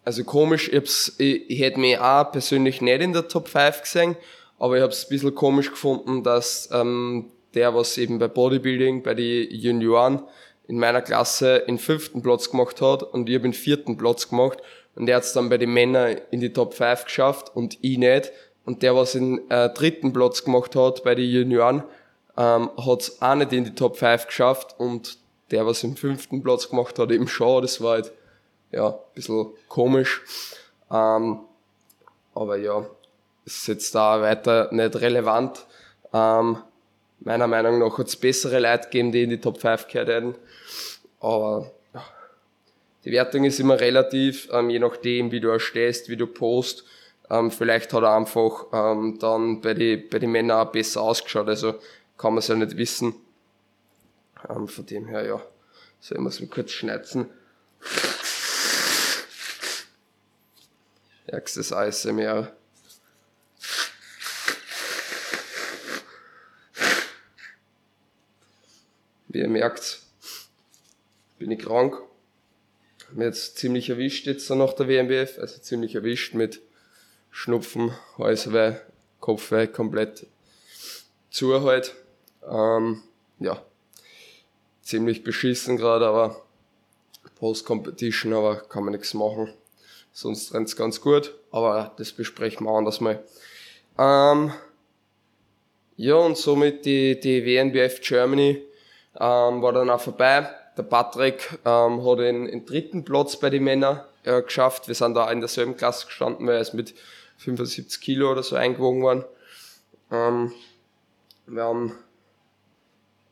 also 0.04 0.24
komisch, 0.24 0.68
ich, 0.68 0.76
hab's, 0.76 1.14
ich, 1.18 1.48
ich 1.50 1.60
hätte 1.60 1.80
mich 1.80 1.98
auch 1.98 2.30
persönlich 2.30 2.80
nicht 2.80 3.00
in 3.00 3.12
der 3.12 3.28
Top 3.28 3.48
5 3.48 3.82
gesehen, 3.82 4.16
aber 4.58 4.76
ich 4.76 4.82
habe 4.82 4.92
es 4.92 5.04
ein 5.04 5.08
bisschen 5.10 5.34
komisch 5.34 5.70
gefunden, 5.70 6.22
dass 6.22 6.68
ähm, 6.72 7.30
der, 7.54 7.74
was 7.74 7.98
eben 7.98 8.18
bei 8.18 8.28
Bodybuilding, 8.28 9.02
bei 9.02 9.14
den 9.14 9.50
Junioren 9.50 10.22
in 10.66 10.78
meiner 10.78 11.00
Klasse 11.00 11.64
den 11.66 11.78
fünften 11.78 12.22
Platz 12.22 12.50
gemacht 12.50 12.80
hat 12.80 13.02
und 13.02 13.28
ich 13.28 13.34
habe 13.34 13.44
den 13.44 13.54
vierten 13.54 13.96
Platz 13.96 14.28
gemacht 14.28 14.58
und 14.94 15.08
er 15.08 15.16
hat 15.16 15.24
es 15.24 15.32
dann 15.32 15.48
bei 15.48 15.58
den 15.58 15.72
Männern 15.72 16.16
in 16.30 16.40
die 16.40 16.52
Top 16.52 16.74
5 16.74 17.04
geschafft 17.04 17.54
und 17.54 17.78
ich 17.82 17.98
nicht. 17.98 18.32
Und 18.64 18.82
der, 18.82 18.94
was 18.94 19.12
den 19.12 19.50
äh, 19.50 19.72
dritten 19.72 20.12
Platz 20.12 20.44
gemacht 20.44 20.76
hat 20.76 21.02
bei 21.04 21.14
den 21.14 21.30
Junioren, 21.30 21.84
ähm, 22.36 22.70
hat 22.76 23.00
es 23.00 23.22
auch 23.22 23.34
nicht 23.34 23.52
in 23.52 23.64
die 23.64 23.74
Top 23.74 23.96
5 23.96 24.26
geschafft 24.26 24.74
und 24.78 25.18
der 25.50 25.66
was 25.66 25.84
im 25.84 25.96
fünften 25.96 26.42
Platz 26.42 26.68
gemacht 26.68 26.98
hat, 26.98 27.10
eben 27.10 27.28
schon. 27.28 27.62
Das 27.62 27.80
war 27.80 27.92
halt, 27.92 28.12
ja, 28.70 28.88
ein 28.88 29.14
bisschen 29.14 29.46
komisch. 29.68 30.22
Ähm, 30.90 31.40
aber 32.34 32.56
ja, 32.56 32.86
ist 33.44 33.66
jetzt 33.66 33.94
da 33.94 34.20
weiter 34.20 34.68
nicht 34.72 34.96
relevant. 34.96 35.66
Ähm, 36.12 36.58
meiner 37.20 37.46
Meinung 37.46 37.78
nach 37.78 37.98
hat 37.98 38.08
es 38.08 38.16
bessere 38.16 38.60
Leute 38.60 38.84
gegeben, 38.84 39.12
die 39.12 39.22
in 39.24 39.30
die 39.30 39.40
Top 39.40 39.60
5 39.60 39.88
gehört 39.88 40.08
hätten. 40.08 40.34
Aber 41.20 41.70
ja, 41.94 42.04
die 43.04 43.12
Wertung 43.12 43.44
ist 43.44 43.58
immer 43.58 43.80
relativ, 43.80 44.48
ähm, 44.52 44.70
je 44.70 44.78
nachdem, 44.78 45.30
wie 45.32 45.40
du 45.40 45.58
stehst, 45.58 46.08
wie 46.08 46.16
du 46.16 46.26
post. 46.26 46.84
Ähm, 47.30 47.50
vielleicht 47.50 47.92
hat 47.92 48.02
er 48.02 48.14
einfach 48.14 48.66
ähm, 48.72 49.18
dann 49.18 49.60
bei 49.60 49.74
den 49.74 50.08
bei 50.08 50.18
die 50.18 50.26
Männern 50.26 50.66
auch 50.66 50.72
besser 50.72 51.02
ausgeschaut. 51.02 51.48
Also 51.48 51.74
kann 52.16 52.32
man 52.32 52.38
es 52.38 52.48
ja 52.48 52.54
nicht 52.54 52.76
wissen. 52.76 53.14
Ähm, 54.48 54.68
von 54.68 54.86
dem 54.86 55.06
her, 55.08 55.24
ja, 55.24 55.42
soll 56.00 56.18
ich 56.18 56.22
mal 56.22 56.30
so 56.30 56.46
kurz 56.46 56.70
schneizen. 56.72 57.30
Ärgstes 61.26 61.72
ASMR. 61.72 62.52
Wie 69.28 69.40
ihr 69.40 69.48
merkt, 69.48 70.00
bin 71.38 71.50
ich 71.50 71.60
krank. 71.60 71.94
Mir 73.12 73.26
jetzt 73.26 73.58
ziemlich 73.58 73.90
erwischt 73.90 74.26
jetzt 74.26 74.48
nach 74.50 74.72
der 74.74 74.88
WMBF, 74.88 75.38
also 75.38 75.58
ziemlich 75.60 75.94
erwischt 75.94 76.34
mit 76.34 76.60
Schnupfen, 77.30 77.92
Halsweh, 78.18 78.76
Kopfweh, 79.20 79.66
komplett 79.66 80.26
zu 81.30 81.62
halt. 81.62 81.94
Ähm, 82.42 83.02
ja, 83.38 83.62
ziemlich 84.88 85.22
beschissen 85.22 85.76
gerade, 85.76 86.06
aber 86.06 86.42
Post-Competition, 87.36 88.32
aber 88.32 88.56
kann 88.56 88.84
man 88.84 88.92
nichts 88.92 89.12
machen. 89.12 89.52
Sonst 90.12 90.54
rennt's 90.54 90.76
ganz 90.76 91.00
gut, 91.00 91.34
aber 91.50 91.92
das 91.98 92.12
besprechen 92.12 92.66
wir 92.66 92.72
anders 92.72 93.00
mal. 93.00 93.22
Ähm, 93.98 94.52
ja, 95.96 96.14
und 96.14 96.38
somit 96.38 96.86
die, 96.86 97.20
die 97.20 97.44
WNBF 97.44 98.00
Germany 98.00 98.62
ähm, 99.20 99.62
war 99.62 99.72
dann 99.72 99.90
auch 99.90 100.00
vorbei. 100.00 100.48
Der 100.76 100.84
Patrick 100.84 101.58
ähm, 101.66 102.04
hat 102.06 102.18
den, 102.20 102.46
den 102.46 102.64
dritten 102.64 103.04
Platz 103.04 103.36
bei 103.36 103.50
den 103.50 103.64
Männern 103.64 104.00
äh, 104.24 104.40
geschafft. 104.40 104.88
Wir 104.88 104.94
sind 104.94 105.14
da 105.14 105.30
in 105.30 105.40
derselben 105.40 105.76
Klasse 105.76 106.06
gestanden, 106.06 106.46
weil 106.46 106.54
er 106.54 106.60
ist 106.60 106.72
mit 106.72 106.94
75 107.38 108.00
Kilo 108.00 108.32
oder 108.32 108.42
so 108.42 108.56
eingewogen 108.56 109.02
worden. 109.02 109.24
Ähm, 110.10 110.52
wir 111.46 111.64
haben, 111.64 111.92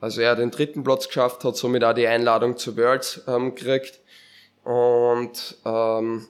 also 0.00 0.20
er 0.20 0.32
hat 0.32 0.38
den 0.38 0.50
dritten 0.50 0.84
Platz 0.84 1.06
geschafft, 1.08 1.44
hat 1.44 1.56
somit 1.56 1.84
auch 1.84 1.94
die 1.94 2.06
Einladung 2.06 2.56
zur 2.56 2.76
Worlds 2.76 3.22
ähm, 3.26 3.54
gekriegt 3.54 4.00
und 4.64 5.56
ähm, 5.64 6.28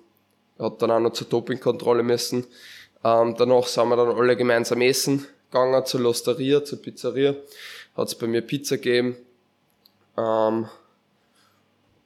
hat 0.59 0.83
dann 0.83 0.91
auch 0.91 1.01
noch 1.01 1.13
zur 1.13 1.27
Dopingkontrolle 1.27 2.03
müssen. 2.03 2.47
Ähm, 3.05 3.35
danach 3.37 3.67
sind 3.67 3.89
wir 3.89 3.97
dann 3.97 4.17
alle 4.17 4.37
gemeinsam 4.37 4.81
essen 4.81 5.27
gegangen 5.51 5.85
zur 5.87 6.01
Losteria, 6.01 6.65
zur 6.65 6.83
Pizzeria. 6.83 7.35
Hat 7.97 8.09
es 8.09 8.15
bei 8.15 8.27
mir 8.27 8.43
Pizza 8.43 8.77
gegeben. 8.77 9.17
Ähm, 10.17 10.69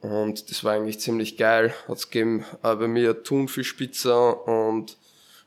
und 0.01 0.51
das 0.51 0.65
war 0.65 0.75
eigentlich 0.75 1.01
ziemlich 1.01 1.37
geil. 1.37 1.75
Hat 1.89 1.97
es 1.99 2.11
gegeben 2.11 2.45
äh, 2.63 2.75
bei 2.75 2.89
mir 2.89 3.23
Thunfischpizza 3.23 4.31
und 4.31 4.97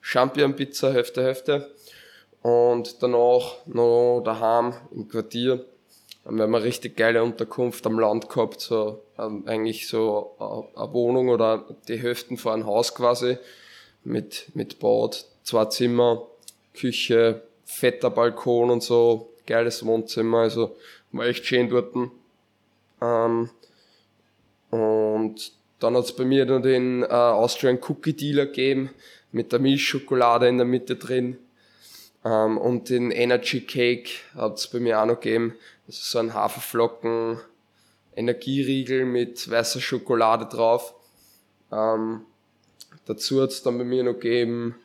Championpizza, 0.02 0.91
Hälfte, 0.91 1.23
Hälfte. 1.23 1.71
Und 2.41 3.02
danach 3.02 3.65
noch 3.65 4.21
daheim 4.23 4.73
im 4.91 5.08
Quartier 5.08 5.65
haben 6.25 6.38
wir 6.38 6.63
richtig 6.63 6.95
geile 6.95 7.23
Unterkunft 7.23 7.86
am 7.86 7.99
Land 7.99 8.29
gehabt, 8.29 8.62
so 8.62 9.01
ähm, 9.19 9.43
eigentlich 9.45 9.88
so 9.88 10.36
äh, 10.39 10.79
eine 10.79 10.93
Wohnung 10.93 11.29
oder 11.29 11.65
die 11.88 11.97
Hälften 11.97 12.38
von 12.38 12.53
einem 12.53 12.65
Haus 12.65 12.95
quasi 12.95 13.38
mit, 14.03 14.45
mit 14.53 14.79
Bad, 14.79 15.25
zwei 15.43 15.65
Zimmer, 15.65 16.25
Küche, 16.73 17.41
fetter 17.65 18.09
Balkon 18.09 18.69
und 18.69 18.83
so, 18.83 19.29
geiles 19.45 19.86
Wohnzimmer, 19.86 20.39
also 20.39 20.75
war 21.12 21.25
echt 21.25 21.45
schön 21.45 21.69
dort. 21.69 21.93
Ähm, 23.01 23.49
und 24.71 25.51
dann 25.79 25.97
hat's 25.97 26.15
bei 26.15 26.23
mir 26.25 26.45
noch 26.45 26.62
den 26.62 27.03
äh, 27.03 27.07
Austrian 27.07 27.79
Cookie 27.88 28.13
Dealer 28.13 28.45
gegeben, 28.45 28.89
mit 29.31 29.51
der 29.51 29.59
Milchschokolade 29.59 30.47
in 30.47 30.57
der 30.57 30.65
Mitte 30.65 30.95
drin. 30.95 31.38
Ähm, 32.25 32.57
und 32.57 32.89
den 32.89 33.12
Energy 33.12 33.62
Cake 33.62 34.09
hat's 34.36 34.67
bei 34.67 34.79
mir 34.79 35.01
auch 35.01 35.05
noch 35.05 35.19
gegeben. 35.19 35.55
Das 35.88 35.97
ist 35.97 36.12
so 36.12 36.19
ein 36.19 36.33
Haferflocken 36.33 37.39
Energieriegel 38.15 39.05
mit 39.05 39.49
weißer 39.49 39.81
Schokolade 39.81 40.45
drauf. 40.45 40.93
Ähm, 41.71 42.21
dazu 43.05 43.41
hat's 43.41 43.63
dann 43.63 43.77
bei 43.77 43.83
mir 43.83 44.03
noch 44.03 44.13
gegeben 44.13 44.75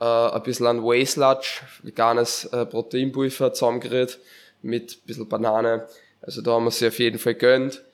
äh, 0.00 0.04
ein 0.04 0.42
bisschen 0.42 0.66
an 0.66 0.82
Waysludge, 0.82 1.60
veganes 1.82 2.46
äh, 2.46 2.66
Proteinpulver 2.66 3.52
zusammengerührt 3.52 4.18
mit 4.62 4.92
ein 4.92 5.06
bisschen 5.06 5.28
Banane. 5.28 5.86
Also 6.22 6.42
da 6.42 6.52
haben 6.52 6.64
wir 6.64 6.70
sie 6.70 6.88
auf 6.88 6.98
jeden 6.98 7.18
Fall 7.18 7.34
gönnt. 7.34 7.84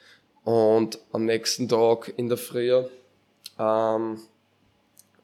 Und 0.45 0.99
am 1.13 1.25
nächsten 1.25 1.69
Tag 1.69 2.13
in 2.17 2.29
der 2.29 2.39
Früh 2.39 2.85
ähm, 3.59 4.21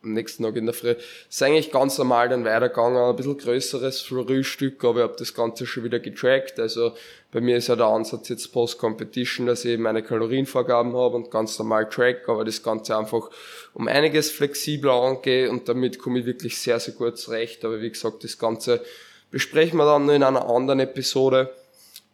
am 0.02 0.12
nächsten 0.12 0.42
Tag 0.42 0.56
in 0.56 0.66
der 0.66 0.74
Früh. 0.74 0.94
Ist 1.28 1.42
eigentlich 1.42 1.70
ganz 1.70 1.98
normal 1.98 2.28
dann 2.28 2.44
weitergegangen, 2.44 2.98
ein 2.98 3.16
bisschen 3.16 3.38
größeres 3.38 4.00
Frühstück, 4.00 4.84
aber 4.84 5.00
ich 5.00 5.02
habe 5.04 5.16
das 5.18 5.34
Ganze 5.34 5.66
schon 5.66 5.84
wieder 5.84 6.00
getrackt. 6.00 6.58
Also 6.58 6.92
bei 7.30 7.40
mir 7.40 7.56
ist 7.56 7.68
ja 7.68 7.76
der 7.76 7.86
Ansatz 7.86 8.28
jetzt 8.28 8.52
Post-Competition, 8.52 9.46
dass 9.46 9.64
ich 9.64 9.78
meine 9.78 10.02
Kalorienvorgaben 10.02 10.94
habe 10.94 11.16
und 11.16 11.30
ganz 11.30 11.58
normal 11.58 11.88
track, 11.88 12.28
aber 12.28 12.44
das 12.44 12.62
Ganze 12.62 12.96
einfach 12.96 13.30
um 13.74 13.88
einiges 13.88 14.30
flexibler 14.30 14.92
angehe 14.92 15.50
und 15.50 15.68
damit 15.68 15.98
komme 15.98 16.20
ich 16.20 16.26
wirklich 16.26 16.58
sehr, 16.58 16.78
sehr 16.78 16.94
gut 16.94 17.18
zurecht. 17.18 17.64
Aber 17.64 17.80
wie 17.80 17.90
gesagt, 17.90 18.24
das 18.24 18.38
Ganze 18.38 18.84
besprechen 19.30 19.78
wir 19.78 19.86
dann 19.86 20.08
in 20.10 20.22
einer 20.22 20.48
anderen 20.48 20.80
Episode. 20.80 21.50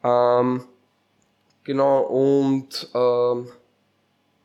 Ähm, 0.04 0.64
genau, 1.64 2.02
und 2.02 2.88
ähm, 2.94 3.48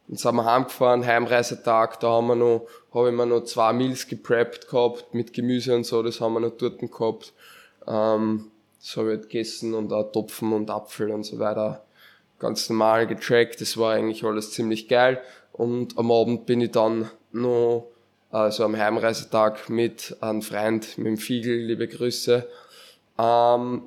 dann 0.07 0.17
sind 0.17 0.35
wir 0.35 0.45
heimgefahren, 0.45 1.05
Heimreisetag, 1.05 1.99
da 1.99 2.09
haben 2.09 2.27
wir 2.27 2.35
noch, 2.35 2.67
habe 2.93 3.09
ich 3.09 3.15
mir 3.15 3.25
noch 3.25 3.45
zwei 3.45 3.73
Meals 3.73 4.07
gepreppt 4.07 4.67
gehabt, 4.67 5.13
mit 5.13 5.33
Gemüse 5.33 5.75
und 5.75 5.85
so, 5.85 6.03
das 6.03 6.19
haben 6.19 6.33
wir 6.33 6.41
noch 6.41 6.57
dort 6.57 6.79
gehabt. 6.79 7.33
Ähm, 7.87 8.51
das 8.79 8.97
habe 8.97 9.13
ich 9.13 9.17
halt 9.17 9.29
gegessen 9.29 9.73
und 9.73 9.93
auch 9.93 10.11
Topfen 10.11 10.51
und 10.51 10.69
Apfel 10.69 11.09
und 11.11 11.23
so 11.23 11.39
weiter. 11.39 11.85
Ganz 12.37 12.69
normal 12.69 13.07
getrackt, 13.07 13.61
das 13.61 13.77
war 13.77 13.93
eigentlich 13.93 14.25
alles 14.25 14.51
ziemlich 14.51 14.89
geil. 14.89 15.21
Und 15.53 15.97
am 15.97 16.11
Abend 16.11 16.45
bin 16.45 16.59
ich 16.59 16.71
dann 16.71 17.09
noch, 17.31 17.87
also 18.29 18.65
am 18.65 18.75
Heimreisetag 18.75 19.69
mit 19.69 20.17
einem 20.19 20.41
Freund, 20.41 20.97
mit 20.97 21.07
dem 21.07 21.17
Fiegel, 21.17 21.55
liebe 21.55 21.87
Grüße, 21.87 22.45
ähm, 23.17 23.83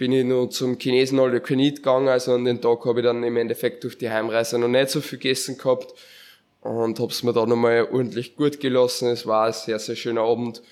bin 0.00 0.12
ich 0.12 0.24
noch 0.24 0.46
zum 0.46 0.78
Chinesen 0.78 1.18
All 1.20 1.34
You 1.34 1.40
Can 1.40 1.58
Eat 1.58 1.76
gegangen. 1.76 2.08
Also 2.08 2.32
an 2.32 2.46
den 2.46 2.58
Tag 2.58 2.86
habe 2.86 3.00
ich 3.00 3.04
dann 3.04 3.22
im 3.22 3.36
Endeffekt 3.36 3.84
durch 3.84 3.98
die 3.98 4.08
Heimreise 4.08 4.58
noch 4.58 4.66
nicht 4.66 4.88
so 4.88 5.02
viel 5.02 5.18
gegessen 5.18 5.58
gehabt 5.58 5.92
und 6.62 6.98
habe 6.98 7.12
es 7.12 7.22
mir 7.22 7.34
da 7.34 7.44
nochmal 7.44 7.86
ordentlich 7.92 8.34
gut 8.34 8.60
gelassen. 8.60 9.08
Es 9.08 9.26
war 9.26 9.48
ein 9.48 9.52
sehr, 9.52 9.78
sehr 9.78 9.96
schöner 9.96 10.22
Abend. 10.22 10.62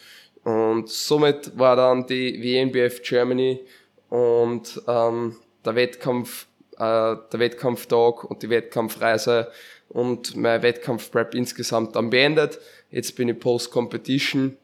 Und 0.45 0.89
somit 0.89 1.59
war 1.59 1.77
dann 1.77 2.07
die 2.07 2.43
WNBF 2.43 3.03
Germany 3.03 3.61
und 4.09 4.81
ähm, 4.89 5.37
der 5.63 5.75
Wettkampf, 5.75 6.47
äh, 6.79 6.79
der 6.79 7.39
Wettkampftag 7.39 8.25
und 8.25 8.43
die 8.43 8.49
Wettkampfreise 8.49 9.53
und 9.91 10.37
mein 10.37 10.63
Wettkampfprep 10.63 11.35
insgesamt 11.35 11.97
dann 11.97 12.09
beendet. 12.09 12.61
Jetzt 12.91 13.15
bin 13.15 13.29
ich 13.29 13.39
Post-Competition. 13.39 14.57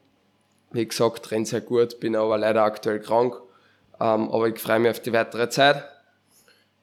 Wie 0.71 0.87
gesagt, 0.87 1.29
rennt 1.29 1.49
sehr 1.49 1.61
gut, 1.61 1.99
bin 1.99 2.15
aber 2.15 2.39
leider 2.39 2.63
aktuell 2.63 2.99
krank. 2.99 3.44
Ähm, 3.99 4.29
aber 4.31 4.47
ich 4.47 4.59
freue 4.59 4.79
mich 4.79 4.91
auf 4.91 4.99
die 4.99 5.13
weitere 5.13 5.49
Zeit. 5.49 5.83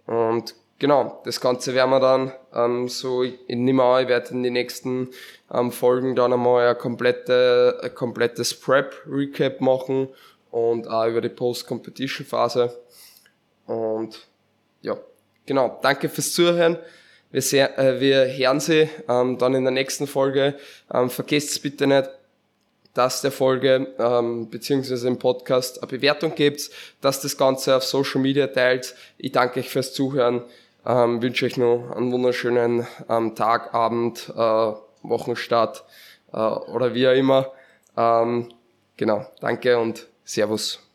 Und 0.07 0.55
genau, 0.79 1.21
das 1.25 1.41
Ganze 1.41 1.75
werden 1.75 1.91
wir 1.91 2.01
dann 2.01 2.33
ähm, 2.55 2.89
so 2.89 3.23
in 3.23 3.65
Nimmer, 3.65 4.01
ich 4.01 4.09
werde 4.09 4.31
in 4.31 4.43
den 4.43 4.55
nächsten 4.55 5.11
ähm, 5.53 5.73
Folgen 5.73 6.17
dann 6.17 6.33
einmal 6.33 6.69
ein, 6.69 6.79
komplette, 6.79 7.93
komplettes 7.95 8.59
Prep-Recap 8.59 9.61
machen 9.61 10.09
und 10.51 10.89
auch 10.89 11.07
über 11.07 11.21
die 11.21 11.29
Post-Competition-Phase. 11.29 12.79
Und 13.67 14.27
ja, 14.81 14.97
genau, 15.47 15.79
danke 15.83 16.09
fürs 16.09 16.33
Zuhören. 16.33 16.79
Wir, 17.31 17.41
sehr, 17.41 17.79
äh, 17.79 18.01
wir 18.01 18.27
hören 18.27 18.61
Sie 18.61 18.91
ähm, 19.09 19.39
dann 19.39 19.55
in 19.55 19.65
der 19.65 19.73
nächsten 19.73 20.07
Folge. 20.07 20.57
Ähm, 20.93 21.09
vergesst 21.09 21.51
es 21.51 21.59
bitte 21.59 21.87
nicht, 21.87 22.11
dass 22.95 23.23
der 23.23 23.33
Folge 23.33 23.89
ähm, 23.99 24.51
beziehungsweise 24.51 25.09
im 25.09 25.19
Podcast 25.19 25.83
eine 25.83 25.89
Bewertung 25.89 26.35
gibt, 26.35 26.71
dass 27.01 27.21
das 27.21 27.37
Ganze 27.37 27.77
auf 27.77 27.85
Social 27.85 28.21
Media 28.21 28.47
teilt. 28.47 28.95
Ich 29.19 29.33
danke 29.33 29.61
euch 29.61 29.71
fürs 29.71 29.95
Zuhören, 29.95 30.43
ähm, 30.87 31.23
wünsche 31.23 31.47
euch 31.47 31.57
noch 31.57 31.91
einen 31.97 32.13
wunderschönen 32.13 32.87
ähm, 33.09 33.35
Tag, 33.35 33.75
Abend, 33.75 34.31
äh, 34.37 34.73
Wochenstart 35.03 35.85
äh, 36.33 36.37
oder 36.37 36.95
wie 36.95 37.09
auch 37.09 37.15
immer. 37.15 37.53
Ähm, 37.97 38.53
genau, 38.97 39.27
danke 39.41 39.79
und 39.79 40.07
Servus. 40.25 40.92